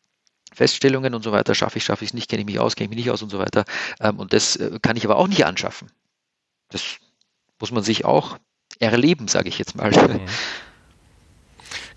[0.54, 2.86] Feststellungen und so weiter, schaffe ich, schaffe ich es nicht, kenne ich mich aus, kenne
[2.86, 3.64] ich mich nicht aus und so weiter.
[4.00, 5.90] Ähm, und das äh, kann ich aber auch nicht anschaffen.
[6.70, 6.98] Das
[7.60, 8.38] muss man sich auch
[8.80, 9.92] erleben, sage ich jetzt mal.
[9.92, 10.22] Mhm.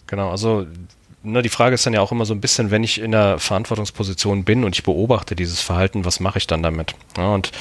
[0.08, 0.66] Genau, also
[1.22, 3.38] ne, die Frage ist dann ja auch immer so ein bisschen, wenn ich in der
[3.38, 6.94] Verantwortungsposition bin und ich beobachte dieses Verhalten, was mache ich dann damit?
[7.16, 7.52] Ja, und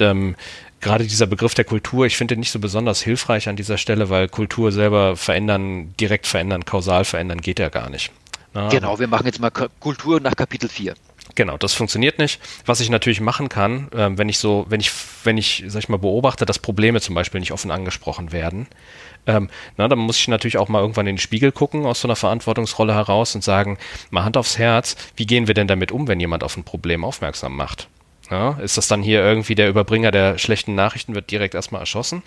[0.00, 0.36] ähm,
[0.80, 4.10] gerade dieser Begriff der Kultur, ich finde den nicht so besonders hilfreich an dieser Stelle,
[4.10, 8.10] weil Kultur selber verändern, direkt verändern, kausal verändern geht ja gar nicht.
[8.54, 10.94] Ja, genau, wir machen jetzt mal Kultur nach Kapitel 4.
[11.34, 12.40] Genau, das funktioniert nicht.
[12.66, 14.90] Was ich natürlich machen kann, äh, wenn ich so, wenn ich,
[15.24, 18.66] wenn ich, sag ich mal, beobachte, dass Probleme zum Beispiel nicht offen angesprochen werden,
[19.26, 22.08] ähm, na, dann muss ich natürlich auch mal irgendwann in den Spiegel gucken aus so
[22.08, 23.78] einer Verantwortungsrolle heraus und sagen,
[24.10, 27.04] mal Hand aufs Herz, wie gehen wir denn damit um, wenn jemand auf ein Problem
[27.04, 27.88] aufmerksam macht?
[28.30, 32.22] Ja, ist das dann hier irgendwie der Überbringer der schlechten Nachrichten wird direkt erstmal erschossen?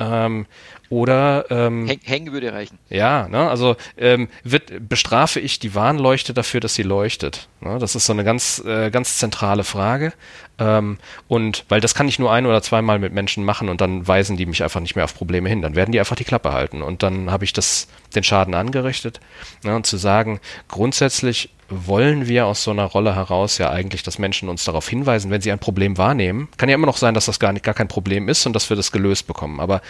[0.00, 0.46] Ähm,
[0.90, 2.78] oder ähm, Häng, hängen würde reichen.
[2.88, 7.48] Ja, ne, also ähm, wird, bestrafe ich die Warnleuchte dafür, dass sie leuchtet.
[7.60, 7.78] Ne?
[7.78, 10.12] Das ist so eine ganz, äh, ganz zentrale Frage.
[10.58, 14.06] Ähm, und weil das kann ich nur ein oder zweimal mit Menschen machen und dann
[14.06, 15.62] weisen die mich einfach nicht mehr auf Probleme hin.
[15.62, 19.20] Dann werden die einfach die Klappe halten und dann habe ich das, den Schaden angerichtet.
[19.64, 19.74] Ne?
[19.74, 24.48] Und zu sagen, grundsätzlich wollen wir aus so einer Rolle heraus ja eigentlich, dass Menschen
[24.48, 26.48] uns darauf hinweisen, wenn sie ein Problem wahrnehmen.
[26.56, 28.68] Kann ja immer noch sein, dass das gar nicht gar kein Problem ist und dass
[28.68, 29.60] wir das gelöst bekommen.
[29.60, 29.80] Aber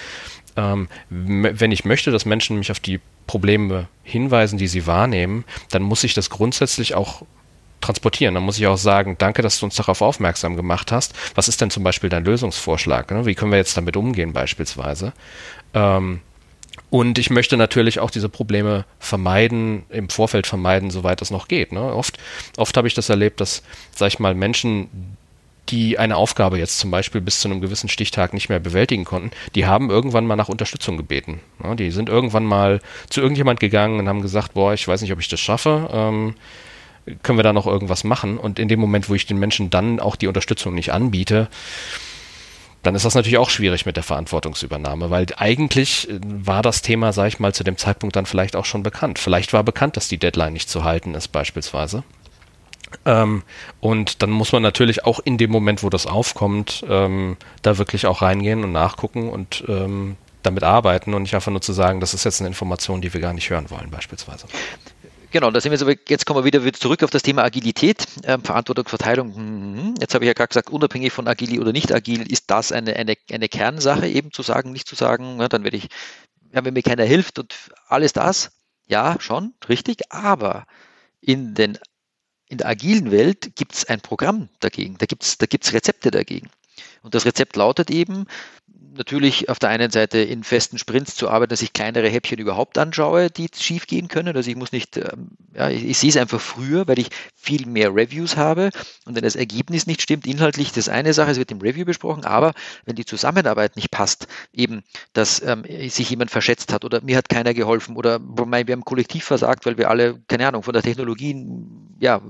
[0.56, 5.82] ähm, wenn ich möchte, dass Menschen mich auf die Probleme hinweisen, die sie wahrnehmen, dann
[5.82, 7.22] muss ich das grundsätzlich auch
[7.84, 8.34] transportieren.
[8.34, 11.14] Dann muss ich auch sagen, danke, dass du uns darauf aufmerksam gemacht hast.
[11.34, 13.10] Was ist denn zum Beispiel dein Lösungsvorschlag?
[13.10, 13.26] Ne?
[13.26, 15.12] Wie können wir jetzt damit umgehen beispielsweise?
[15.74, 16.20] Ähm,
[16.90, 21.72] und ich möchte natürlich auch diese Probleme vermeiden, im Vorfeld vermeiden, soweit es noch geht.
[21.72, 21.80] Ne?
[21.80, 22.18] Oft,
[22.56, 23.62] oft habe ich das erlebt, dass,
[23.94, 25.16] sag ich mal, Menschen,
[25.70, 29.30] die eine Aufgabe jetzt zum Beispiel bis zu einem gewissen Stichtag nicht mehr bewältigen konnten,
[29.54, 31.40] die haben irgendwann mal nach Unterstützung gebeten.
[31.62, 35.12] Ja, die sind irgendwann mal zu irgendjemand gegangen und haben gesagt, boah, ich weiß nicht,
[35.12, 35.88] ob ich das schaffe.
[35.92, 36.34] Ähm,
[37.22, 38.38] können wir da noch irgendwas machen?
[38.38, 41.48] Und in dem Moment, wo ich den Menschen dann auch die Unterstützung nicht anbiete,
[42.82, 47.12] dann ist das natürlich auch schwierig mit der Verantwortungsübernahme, weil eigentlich äh, war das Thema,
[47.12, 49.18] sage ich mal, zu dem Zeitpunkt dann vielleicht auch schon bekannt.
[49.18, 52.04] Vielleicht war bekannt, dass die Deadline nicht zu halten ist, beispielsweise.
[53.06, 53.42] Ähm,
[53.80, 58.06] und dann muss man natürlich auch in dem Moment, wo das aufkommt, ähm, da wirklich
[58.06, 62.14] auch reingehen und nachgucken und ähm, damit arbeiten und nicht einfach nur zu sagen, das
[62.14, 64.46] ist jetzt eine Information, die wir gar nicht hören wollen, beispielsweise.
[65.34, 68.06] Genau, da sind wir aber, jetzt kommen wir wieder, wieder zurück auf das Thema Agilität,
[68.22, 69.34] äh, Verantwortungsverteilung.
[69.34, 72.70] Hm, jetzt habe ich ja gerade gesagt, unabhängig von agil oder nicht agil, ist das
[72.70, 75.88] eine, eine, eine Kernsache, eben zu sagen, nicht zu sagen, na, dann werde ich,
[76.52, 77.52] ja, wenn mir keiner hilft und
[77.88, 78.52] alles das,
[78.86, 80.68] ja, schon, richtig, aber
[81.20, 81.80] in, den,
[82.46, 86.12] in der agilen Welt gibt es ein Programm dagegen, da gibt es da gibt's Rezepte
[86.12, 86.48] dagegen.
[87.02, 88.26] Und das Rezept lautet eben,
[88.96, 92.78] natürlich auf der einen Seite in festen Sprints zu arbeiten, dass ich kleinere Häppchen überhaupt
[92.78, 94.36] anschaue, die schief gehen können.
[94.36, 97.66] Also ich muss nicht, ähm, ja, ich, ich sehe es einfach früher, weil ich viel
[97.66, 98.70] mehr Reviews habe.
[99.04, 102.24] Und wenn das Ergebnis nicht stimmt, inhaltlich, das eine Sache, es wird im Review besprochen,
[102.24, 102.54] aber
[102.84, 107.28] wenn die Zusammenarbeit nicht passt, eben, dass ähm, sich jemand verschätzt hat oder mir hat
[107.28, 111.46] keiner geholfen oder wir haben kollektiv versagt, weil wir alle, keine Ahnung, von der Technologie,
[111.98, 112.20] ja,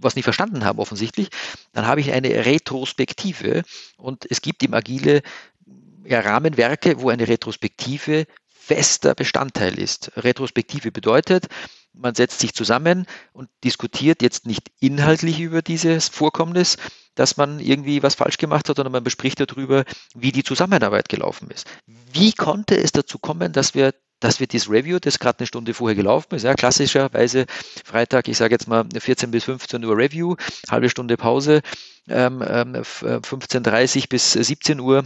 [0.00, 1.28] was nicht verstanden haben offensichtlich,
[1.72, 3.62] dann habe ich eine Retrospektive
[4.02, 5.22] und es gibt im Agile
[6.04, 10.12] ja, Rahmenwerke, wo eine Retrospektive fester Bestandteil ist.
[10.16, 11.46] Retrospektive bedeutet,
[11.92, 16.76] man setzt sich zusammen und diskutiert jetzt nicht inhaltlich über dieses Vorkommnis,
[17.14, 19.84] dass man irgendwie was falsch gemacht hat, sondern man bespricht darüber,
[20.14, 21.66] wie die Zusammenarbeit gelaufen ist.
[22.12, 25.74] Wie konnte es dazu kommen, dass wir dass wir das Review, das gerade eine Stunde
[25.74, 27.46] vorher gelaufen ist, ja, klassischerweise
[27.84, 30.36] Freitag, ich sage jetzt mal 14 bis 15 Uhr Review,
[30.70, 31.60] halbe Stunde Pause,
[32.08, 35.04] 15.30 ähm, bis 17 Uhr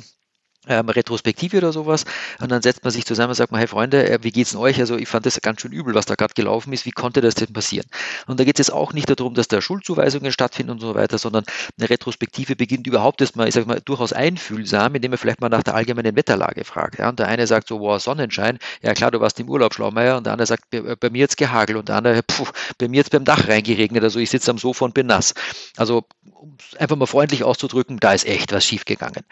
[0.66, 2.04] ähm, Retrospektive oder sowas.
[2.40, 4.60] Und dann setzt man sich zusammen und sagt man, hey Freunde, äh, wie geht's denn
[4.60, 4.78] euch?
[4.80, 6.86] Also ich fand das ganz schön übel, was da gerade gelaufen ist.
[6.86, 7.86] Wie konnte das denn passieren?
[8.26, 11.18] Und da geht es jetzt auch nicht darum, dass da Schuldzuweisungen stattfinden und so weiter,
[11.18, 11.44] sondern
[11.78, 15.62] eine Retrospektive beginnt überhaupt erstmal, ich sag mal, durchaus einfühlsam, indem man vielleicht mal nach
[15.62, 16.98] der allgemeinen Wetterlage fragt.
[16.98, 17.08] Ja?
[17.08, 18.58] Und der eine sagt so, wow, Sonnenschein.
[18.82, 20.16] Ja klar, du warst im Urlaub, Schlaumeier.
[20.16, 21.78] Und der andere sagt, bei, bei mir jetzt gehagelt.
[21.78, 22.46] Und der andere, pfuh,
[22.78, 24.02] bei mir jetzt beim Dach reingeregnet.
[24.02, 25.34] Also ich sitze am Sofa und bin nass.
[25.76, 29.24] Also um einfach mal freundlich auszudrücken, da ist echt was schiefgegangen.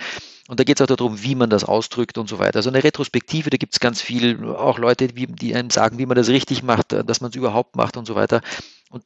[0.46, 2.56] Und da geht es auch darum, wie man das ausdrückt und so weiter.
[2.56, 6.16] Also eine Retrospektive, da gibt es ganz viel, auch Leute, die einem sagen, wie man
[6.16, 8.42] das richtig macht, dass man es überhaupt macht und so weiter.
[8.90, 9.04] Und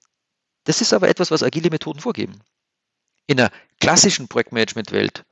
[0.64, 2.40] das ist aber etwas, was agile Methoden vorgeben.
[3.28, 5.24] In der klassischen Projektmanagement-Welt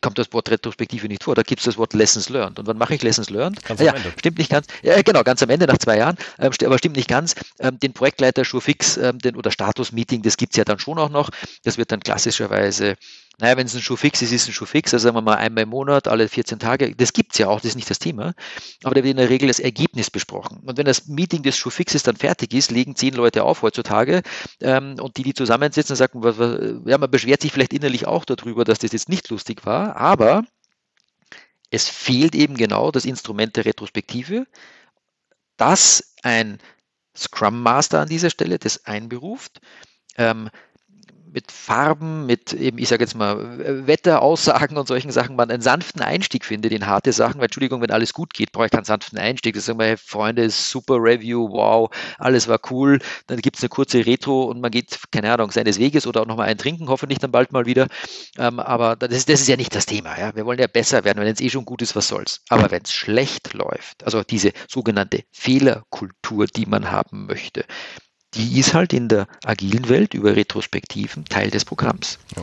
[0.00, 1.34] kommt das Wort Retrospektive nicht vor.
[1.34, 2.58] Da gibt es das Wort Lessons Learned.
[2.58, 3.62] Und wann mache ich Lessons Learned?
[3.64, 4.66] Ganz ja, stimmt nicht ganz.
[4.82, 6.16] Ja, genau, ganz am Ende nach zwei Jahren.
[6.38, 7.34] Ähm, aber stimmt nicht ganz.
[7.58, 11.08] Ähm, den Projektleiter Schurfix ähm, den, oder Status-Meeting, das gibt es ja dann schon auch
[11.08, 11.30] noch.
[11.64, 12.96] Das wird dann klassischerweise
[13.38, 14.92] naja, wenn es ein Schuh fix ist, ist ein Schuh fix.
[14.92, 16.94] Also sagen wir mal einmal im Monat, alle 14 Tage.
[16.94, 18.34] Das gibt es ja auch, das ist nicht das Thema.
[18.82, 20.60] Aber da wird in der Regel das Ergebnis besprochen.
[20.66, 24.22] Und wenn das Meeting des Schuh fixes dann fertig ist, legen zehn Leute auf heutzutage
[24.60, 28.26] ähm, und die, die zusammensitzen, sagen, was, was, ja, man beschwert sich vielleicht innerlich auch
[28.26, 30.44] darüber, dass das jetzt nicht lustig war, aber
[31.70, 34.46] es fehlt eben genau das Instrument der Retrospektive,
[35.56, 36.58] das ein
[37.16, 39.60] Scrum Master an dieser Stelle das einberuft,
[40.16, 40.50] ähm,
[41.32, 46.02] mit Farben, mit eben, ich sage jetzt mal, Wetteraussagen und solchen Sachen man einen sanften
[46.02, 49.18] Einstieg findet in harte Sachen, weil Entschuldigung, wenn alles gut geht, brauche ich keinen sanften
[49.18, 49.54] Einstieg.
[49.54, 52.98] Das sagen wir, hey, Freunde, super Review, wow, alles war cool.
[53.26, 56.26] Dann gibt es eine kurze Retro und man geht, keine Ahnung, seines Weges oder auch
[56.26, 57.88] nochmal ein Trinken, hoffentlich dann bald mal wieder.
[58.38, 60.18] Ähm, aber das ist, das ist ja nicht das Thema.
[60.18, 60.34] Ja?
[60.34, 62.42] Wir wollen ja besser werden, wenn es eh schon gut ist, was soll's.
[62.48, 67.64] Aber wenn es schlecht läuft, also diese sogenannte Fehlerkultur, die man haben möchte,
[68.34, 72.18] die ist halt in der agilen Welt über Retrospektiven Teil des Programms.
[72.36, 72.42] Ja.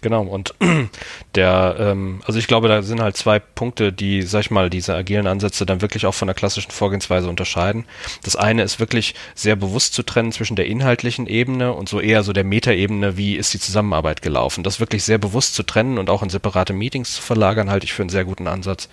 [0.00, 0.54] Genau, und
[1.34, 4.94] der, ähm, also ich glaube, da sind halt zwei Punkte, die, sag ich mal, diese
[4.94, 7.84] agilen Ansätze dann wirklich auch von der klassischen Vorgehensweise unterscheiden.
[8.22, 12.22] Das eine ist wirklich sehr bewusst zu trennen zwischen der inhaltlichen Ebene und so eher
[12.22, 14.62] so der Metaebene, wie ist die Zusammenarbeit gelaufen.
[14.62, 17.92] Das wirklich sehr bewusst zu trennen und auch in separate Meetings zu verlagern, halte ich
[17.92, 18.88] für einen sehr guten Ansatz.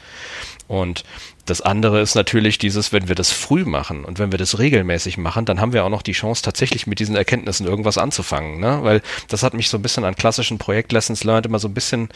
[0.67, 1.03] Und
[1.45, 5.17] das andere ist natürlich dieses, wenn wir das früh machen und wenn wir das regelmäßig
[5.17, 8.59] machen, dann haben wir auch noch die Chance, tatsächlich mit diesen Erkenntnissen irgendwas anzufangen.
[8.59, 8.79] Ne?
[8.81, 12.09] Weil das hat mich so ein bisschen an klassischen Projekt-Lessons learned immer so ein bisschen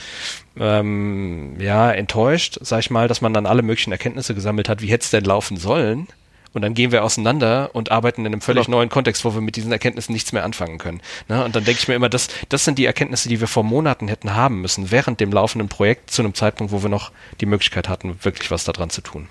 [0.59, 4.87] ähm, ja, enttäuscht, sag ich mal, dass man dann alle möglichen Erkenntnisse gesammelt hat, wie
[4.87, 6.07] hätte es denn laufen sollen.
[6.53, 8.77] Und dann gehen wir auseinander und arbeiten in einem völlig genau.
[8.77, 11.01] neuen Kontext, wo wir mit diesen Erkenntnissen nichts mehr anfangen können.
[11.27, 11.43] Ne?
[11.43, 14.07] Und dann denke ich mir immer, das, das sind die Erkenntnisse, die wir vor Monaten
[14.07, 17.87] hätten haben müssen, während dem laufenden Projekt, zu einem Zeitpunkt, wo wir noch die Möglichkeit
[17.89, 19.27] hatten, wirklich was daran zu tun.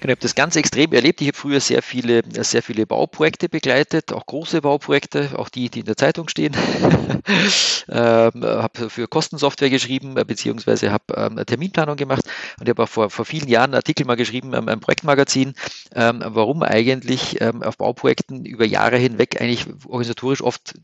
[0.00, 1.20] Ich habe das ganz extrem erlebt.
[1.20, 5.80] Ich habe früher sehr viele, sehr viele Bauprojekte begleitet, auch große Bauprojekte, auch die, die
[5.80, 6.56] in der Zeitung stehen.
[7.88, 12.22] ähm, habe für Kostensoftware geschrieben, äh, beziehungsweise habe ähm, Terminplanung gemacht
[12.58, 15.54] und ich habe auch vor, vor vielen Jahren einen Artikel mal geschrieben ähm, im Projektmagazin,
[15.94, 20.74] ähm, warum eigentlich ähm, auf Bauprojekten über Jahre hinweg eigentlich organisatorisch oft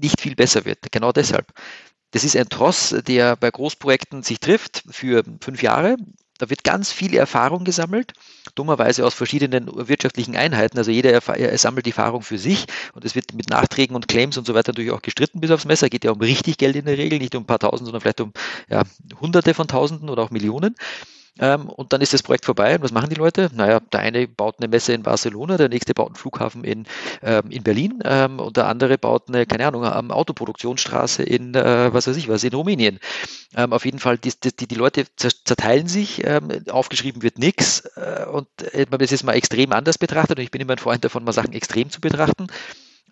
[0.00, 0.78] nicht viel besser wird.
[0.92, 1.52] Genau deshalb.
[2.12, 5.96] Das ist ein Tross, der bei Großprojekten sich trifft für fünf Jahre
[6.38, 8.12] da wird ganz viel Erfahrung gesammelt,
[8.54, 10.78] dummerweise aus verschiedenen wirtschaftlichen Einheiten.
[10.78, 11.20] Also jeder
[11.58, 14.72] sammelt die Erfahrung für sich und es wird mit Nachträgen und Claims und so weiter
[14.72, 15.88] natürlich auch gestritten bis aufs Messer.
[15.88, 18.20] Geht ja um richtig Geld in der Regel, nicht um ein paar Tausend, sondern vielleicht
[18.20, 18.32] um
[18.68, 18.82] ja,
[19.20, 20.74] Hunderte von Tausenden oder auch Millionen.
[21.38, 22.76] Ähm, und dann ist das Projekt vorbei.
[22.76, 23.50] Und was machen die Leute?
[23.54, 26.86] Naja, der eine baut eine Messe in Barcelona, der nächste baut einen Flughafen in,
[27.22, 31.92] ähm, in Berlin ähm, und der andere baut eine, keine Ahnung, eine Autoproduktionsstraße in, äh,
[31.92, 32.98] was weiß ich was, in Rumänien.
[33.54, 38.24] Ähm, auf jeden Fall, die, die, die Leute zerteilen sich, ähm, aufgeschrieben wird nichts äh,
[38.26, 41.04] und äh, man das jetzt mal extrem anders betrachtet und ich bin immer ein Freund
[41.04, 42.46] davon, mal Sachen extrem zu betrachten.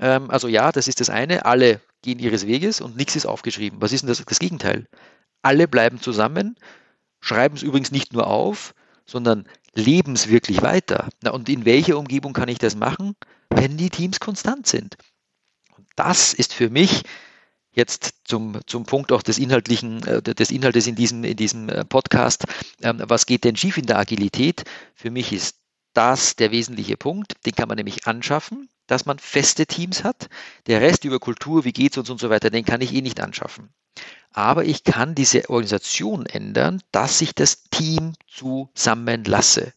[0.01, 3.81] Ähm, also ja, das ist das eine, alle gehen ihres Weges und nichts ist aufgeschrieben.
[3.81, 4.87] Was ist denn das, das Gegenteil?
[5.43, 6.57] Alle bleiben zusammen,
[7.25, 8.75] schreiben es übrigens nicht nur auf,
[9.07, 11.09] sondern leben es wirklich weiter.
[11.22, 13.16] Na, und in welcher Umgebung kann ich das machen,
[13.49, 14.97] wenn die Teams konstant sind?
[15.77, 17.03] Und das ist für mich
[17.72, 21.85] jetzt zum, zum Punkt auch des inhaltlichen, äh, des Inhaltes in diesem, in diesem äh,
[21.85, 22.45] Podcast.
[22.83, 24.64] Ähm, was geht denn schief in der Agilität?
[24.95, 25.57] Für mich ist
[25.95, 27.35] das der wesentliche Punkt.
[27.47, 30.29] Den kann man nämlich anschaffen, dass man feste Teams hat.
[30.66, 33.20] Der Rest über Kultur, wie geht's uns und so weiter, den kann ich eh nicht
[33.20, 33.70] anschaffen.
[34.35, 39.72] Aber ich kann diese Organisation ändern, dass ich das Team zusammenlasse.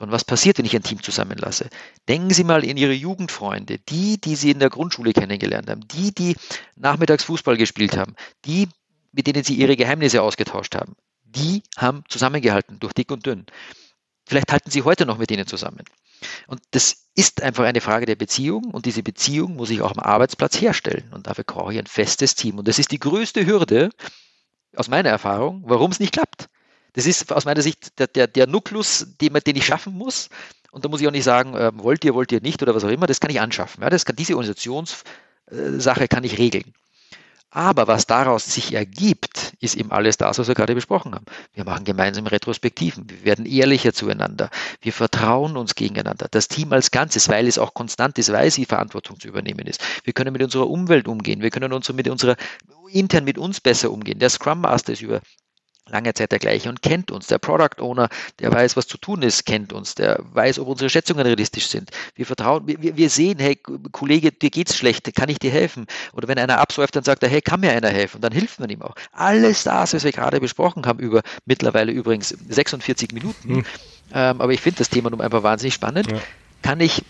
[0.00, 1.68] Und was passiert, wenn ich ein Team zusammenlasse?
[2.08, 6.12] Denken Sie mal in Ihre Jugendfreunde, die, die Sie in der Grundschule kennengelernt haben, die,
[6.12, 6.36] die
[6.74, 8.68] nachmittags Fußball gespielt haben, die,
[9.12, 10.96] mit denen Sie Ihre Geheimnisse ausgetauscht haben.
[11.22, 13.46] Die haben zusammengehalten durch dick und dünn.
[14.32, 15.84] Vielleicht halten Sie heute noch mit ihnen zusammen.
[16.46, 19.98] Und das ist einfach eine Frage der Beziehung und diese Beziehung muss ich auch am
[19.98, 21.04] Arbeitsplatz herstellen.
[21.12, 22.58] Und dafür brauche ich ein festes Team.
[22.58, 23.90] Und das ist die größte Hürde
[24.74, 26.48] aus meiner Erfahrung, warum es nicht klappt.
[26.94, 30.30] Das ist aus meiner Sicht der, der, der Nukleus, den, den ich schaffen muss.
[30.70, 32.84] Und da muss ich auch nicht sagen, äh, wollt ihr, wollt ihr nicht oder was
[32.84, 33.06] auch immer.
[33.06, 33.82] Das kann ich anschaffen.
[33.82, 36.72] Ja, das kann, diese Organisationssache kann ich regeln.
[37.50, 41.24] Aber was daraus sich ergibt, ist eben alles das, was wir gerade besprochen haben.
[41.54, 44.50] Wir machen gemeinsam Retrospektiven, wir werden ehrlicher zueinander,
[44.80, 46.26] wir vertrauen uns gegeneinander.
[46.30, 49.80] Das Team als Ganzes, weil es auch konstant ist, weiß, wie Verantwortung zu übernehmen ist.
[50.04, 52.36] Wir können mit unserer Umwelt umgehen, wir können uns mit unserer
[52.92, 54.18] intern mit uns besser umgehen.
[54.18, 55.20] Der Scrum Master ist über
[55.92, 57.28] lange Zeit der gleiche und kennt uns.
[57.28, 58.08] Der Product Owner,
[58.40, 59.94] der weiß, was zu tun ist, kennt uns.
[59.94, 61.90] Der weiß, ob unsere Schätzungen realistisch sind.
[62.14, 63.56] Wir vertrauen, wir, wir sehen, hey,
[63.92, 65.86] Kollege, dir geht's schlecht, kann ich dir helfen?
[66.12, 68.16] Oder wenn einer absäuft, dann sagt er, hey, kann mir einer helfen?
[68.16, 68.94] Und dann hilft man ihm auch.
[69.12, 73.56] Alles das, was wir gerade besprochen haben, über mittlerweile übrigens 46 Minuten.
[73.56, 73.64] Hm.
[74.14, 76.10] Ähm, aber ich finde das Thema nun einfach wahnsinnig spannend.
[76.10, 76.18] Ja.
[76.62, 77.04] Kann ich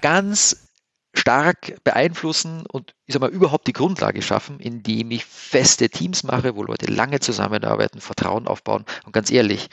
[0.00, 0.69] ganz
[1.14, 6.54] stark beeinflussen und ich sag mal, überhaupt die Grundlage schaffen, indem ich feste Teams mache,
[6.56, 8.84] wo Leute lange zusammenarbeiten, Vertrauen aufbauen.
[9.04, 9.68] Und ganz ehrlich,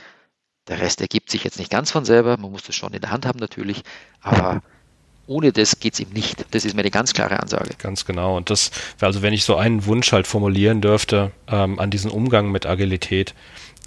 [0.67, 3.11] der Rest ergibt sich jetzt nicht ganz von selber, man muss das schon in der
[3.11, 3.83] Hand haben natürlich,
[4.21, 4.61] aber
[5.27, 6.45] ohne das geht es ihm nicht.
[6.51, 7.75] Das ist mir eine ganz klare Ansage.
[7.77, 8.38] Ganz genau.
[8.38, 8.71] Und das,
[9.01, 13.35] also wenn ich so einen Wunsch halt formulieren dürfte ähm, an diesen Umgang mit Agilität,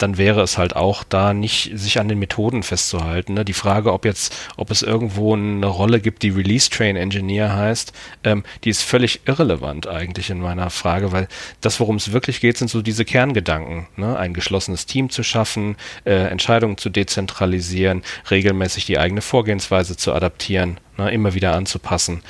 [0.01, 3.33] dann wäre es halt auch da nicht sich an den Methoden festzuhalten.
[3.33, 3.45] Ne?
[3.45, 7.93] Die Frage, ob jetzt, ob es irgendwo eine Rolle gibt, die Release Train Engineer heißt,
[8.23, 11.27] ähm, die ist völlig irrelevant eigentlich in meiner Frage, weil
[11.61, 13.87] das, worum es wirklich geht, sind so diese Kerngedanken.
[13.95, 14.17] Ne?
[14.17, 15.75] Ein geschlossenes Team zu schaffen,
[16.05, 21.11] äh, Entscheidungen zu dezentralisieren, regelmäßig die eigene Vorgehensweise zu adaptieren, ne?
[21.11, 22.23] immer wieder anzupassen.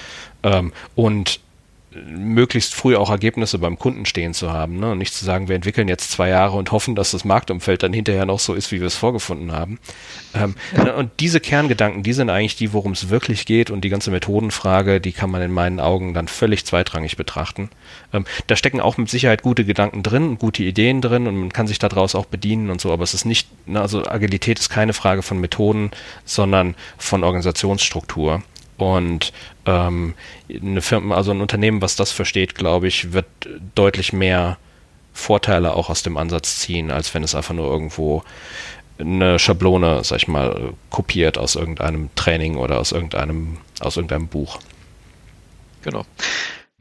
[0.43, 1.39] Ähm, und
[1.93, 4.79] möglichst früh auch Ergebnisse beim Kunden stehen zu haben.
[4.79, 4.91] Ne?
[4.91, 7.91] Und nicht zu sagen, wir entwickeln jetzt zwei Jahre und hoffen, dass das Marktumfeld dann
[7.91, 9.77] hinterher noch so ist, wie wir es vorgefunden haben.
[10.33, 10.93] Ähm, ja.
[10.95, 13.69] Und diese Kerngedanken, die sind eigentlich die, worum es wirklich geht.
[13.69, 17.69] Und die ganze Methodenfrage, die kann man in meinen Augen dann völlig zweitrangig betrachten.
[18.13, 21.67] Ähm, da stecken auch mit Sicherheit gute Gedanken drin, gute Ideen drin und man kann
[21.67, 22.91] sich daraus auch bedienen und so.
[22.91, 25.91] Aber es ist nicht, ne, also Agilität ist keine Frage von Methoden,
[26.23, 28.43] sondern von Organisationsstruktur.
[28.81, 29.31] Und
[29.67, 30.15] ähm,
[30.49, 33.27] eine Firma, also ein Unternehmen, was das versteht, glaube ich, wird
[33.75, 34.57] deutlich mehr
[35.13, 38.23] Vorteile auch aus dem Ansatz ziehen, als wenn es einfach nur irgendwo
[38.97, 44.59] eine Schablone, sag ich mal, kopiert aus irgendeinem Training oder aus irgendeinem, aus irgendeinem Buch.
[45.83, 46.05] Genau.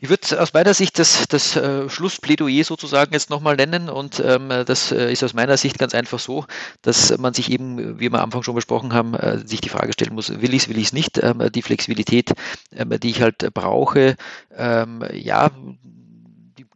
[0.02, 4.48] Ich würde aus meiner Sicht das, das äh, Schlussplädoyer sozusagen jetzt nochmal nennen und ähm,
[4.48, 6.46] das äh, ist aus meiner Sicht ganz einfach so,
[6.80, 9.92] dass man sich eben, wie wir am Anfang schon besprochen haben, äh, sich die Frage
[9.92, 12.32] stellen muss, will ich es, will ich es nicht, ähm, die Flexibilität,
[12.74, 14.16] ähm, die ich halt brauche,
[14.56, 15.50] ähm, ja,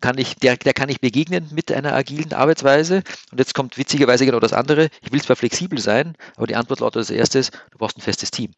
[0.03, 3.03] kann ich, der, der kann ich begegnen mit einer agilen Arbeitsweise.
[3.33, 4.91] Und jetzt kommt witzigerweise genau das andere.
[5.01, 8.31] Ich will zwar flexibel sein, aber die Antwort lautet als erstes, du brauchst ein festes
[8.31, 8.53] Team.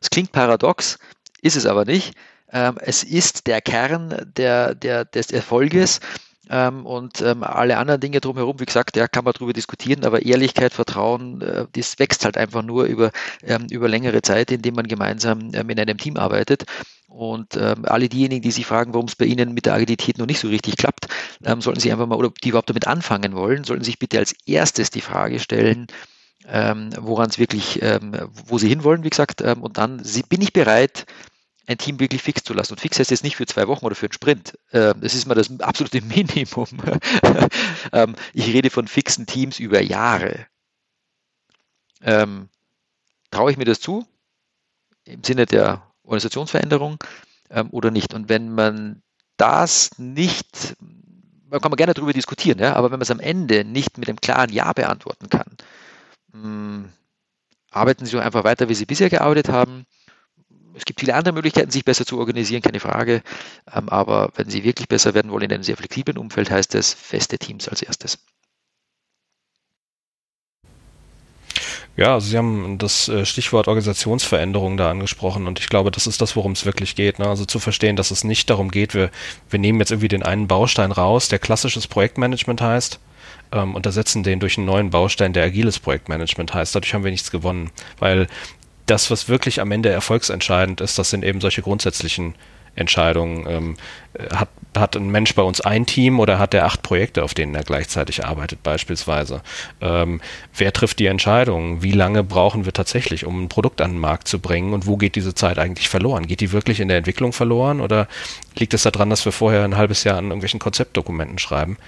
[0.00, 1.00] Es klingt paradox,
[1.40, 2.14] ist es aber nicht.
[2.52, 6.00] Ähm, es ist der Kern der, der, des Erfolges.
[6.50, 10.22] Ähm, und ähm, alle anderen Dinge drumherum, wie gesagt, ja, kann man darüber diskutieren, aber
[10.22, 13.10] Ehrlichkeit, Vertrauen, äh, das wächst halt einfach nur über,
[13.42, 16.64] ähm, über längere Zeit, indem man gemeinsam ähm, in einem Team arbeitet.
[17.08, 20.26] Und ähm, alle diejenigen, die sich fragen, warum es bei Ihnen mit der Agilität noch
[20.26, 21.06] nicht so richtig klappt,
[21.44, 24.34] ähm, sollten sich einfach mal, oder die überhaupt damit anfangen wollen, sollten sich bitte als
[24.46, 25.86] erstes die Frage stellen,
[26.44, 27.80] woran es wirklich,
[28.48, 31.06] wo sie hinwollen, wie gesagt, und dann bin ich bereit,
[31.66, 32.74] ein Team wirklich fix zu lassen.
[32.74, 34.58] Und fix heißt jetzt nicht für zwei Wochen oder für einen Sprint.
[34.72, 36.68] Ähm, das ist mal das absolute Minimum.
[37.92, 40.46] Ähm, ich rede von fixen Teams über Jahre.
[42.02, 42.48] ähm,
[43.30, 44.06] traue ich mir das zu
[45.04, 46.98] im Sinne der Organisationsveränderung
[47.70, 48.14] oder nicht.
[48.14, 49.02] Und wenn man
[49.36, 50.76] das nicht,
[51.50, 54.08] man kann man gerne darüber diskutieren, ja, aber wenn man es am Ende nicht mit
[54.08, 55.56] einem klaren Ja beantworten kann,
[56.32, 56.88] hm,
[57.70, 59.86] arbeiten Sie doch einfach weiter, wie Sie bisher gearbeitet haben.
[60.74, 63.22] Es gibt viele andere Möglichkeiten, sich besser zu organisieren, keine Frage.
[63.72, 66.94] Ähm, aber wenn Sie wirklich besser werden wollen in einem sehr flexiblen Umfeld, heißt es
[66.94, 68.18] feste Teams als erstes.
[71.94, 76.22] Ja, also Sie haben das äh, Stichwort Organisationsveränderung da angesprochen und ich glaube, das ist
[76.22, 77.18] das, worum es wirklich geht.
[77.18, 77.26] Ne?
[77.26, 79.10] Also zu verstehen, dass es nicht darum geht, wir,
[79.50, 82.98] wir nehmen jetzt irgendwie den einen Baustein raus, der klassisches Projektmanagement heißt,
[83.52, 86.74] ähm, und ersetzen den durch einen neuen Baustein, der agiles Projektmanagement heißt.
[86.74, 88.26] Dadurch haben wir nichts gewonnen, weil
[88.86, 92.34] das, was wirklich am Ende erfolgsentscheidend ist, das sind eben solche grundsätzlichen
[92.74, 93.46] Entscheidungen.
[93.48, 93.76] Ähm,
[94.34, 97.54] hat, hat ein Mensch bei uns ein Team oder hat er acht Projekte, auf denen
[97.54, 99.42] er gleichzeitig arbeitet, beispielsweise?
[99.80, 100.20] Ähm,
[100.56, 101.82] wer trifft die Entscheidung?
[101.82, 104.74] Wie lange brauchen wir tatsächlich, um ein Produkt an den Markt zu bringen?
[104.74, 106.26] Und wo geht diese Zeit eigentlich verloren?
[106.26, 108.06] Geht die wirklich in der Entwicklung verloren oder
[108.58, 111.78] liegt es daran, dass wir vorher ein halbes Jahr an irgendwelchen Konzeptdokumenten schreiben?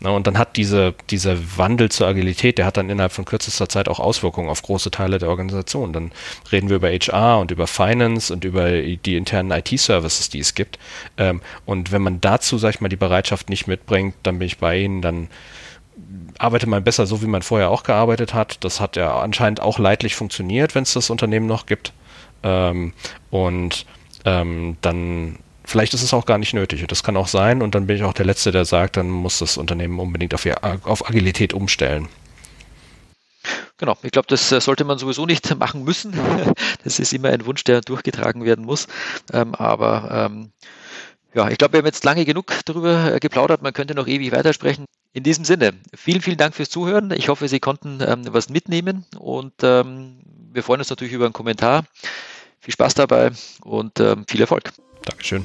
[0.00, 3.68] Na, und dann hat diese, dieser Wandel zur Agilität, der hat dann innerhalb von kürzester
[3.68, 5.92] Zeit auch Auswirkungen auf große Teile der Organisation.
[5.92, 6.12] Dann
[6.50, 10.78] reden wir über HR und über Finance und über die internen IT-Services, die es gibt.
[11.16, 14.58] Ähm, und wenn man dazu, sag ich mal, die Bereitschaft nicht mitbringt, dann bin ich
[14.58, 15.28] bei Ihnen, dann
[16.38, 18.64] arbeitet man besser so, wie man vorher auch gearbeitet hat.
[18.64, 21.92] Das hat ja anscheinend auch leidlich funktioniert, wenn es das Unternehmen noch gibt.
[22.42, 22.92] Ähm,
[23.30, 23.86] und
[24.24, 26.84] ähm, dann vielleicht ist es auch gar nicht nötig.
[26.88, 29.38] Das kann auch sein und dann bin ich auch der Letzte, der sagt, dann muss
[29.38, 30.46] das Unternehmen unbedingt auf,
[30.84, 32.08] auf Agilität umstellen.
[33.82, 36.14] Genau, ich glaube, das äh, sollte man sowieso nicht machen müssen.
[36.84, 38.86] Das ist immer ein Wunsch, der durchgetragen werden muss.
[39.32, 40.52] Ähm, aber ähm,
[41.34, 43.60] ja, ich glaube, wir haben jetzt lange genug darüber äh, geplaudert.
[43.60, 44.84] Man könnte noch ewig weitersprechen.
[45.12, 47.10] In diesem Sinne, vielen, vielen Dank fürs Zuhören.
[47.10, 51.82] Ich hoffe, Sie konnten ähm, was mitnehmen und wir freuen uns natürlich über einen Kommentar.
[52.60, 53.32] Viel Spaß dabei
[53.64, 54.72] und viel Erfolg.
[55.04, 55.44] Dankeschön.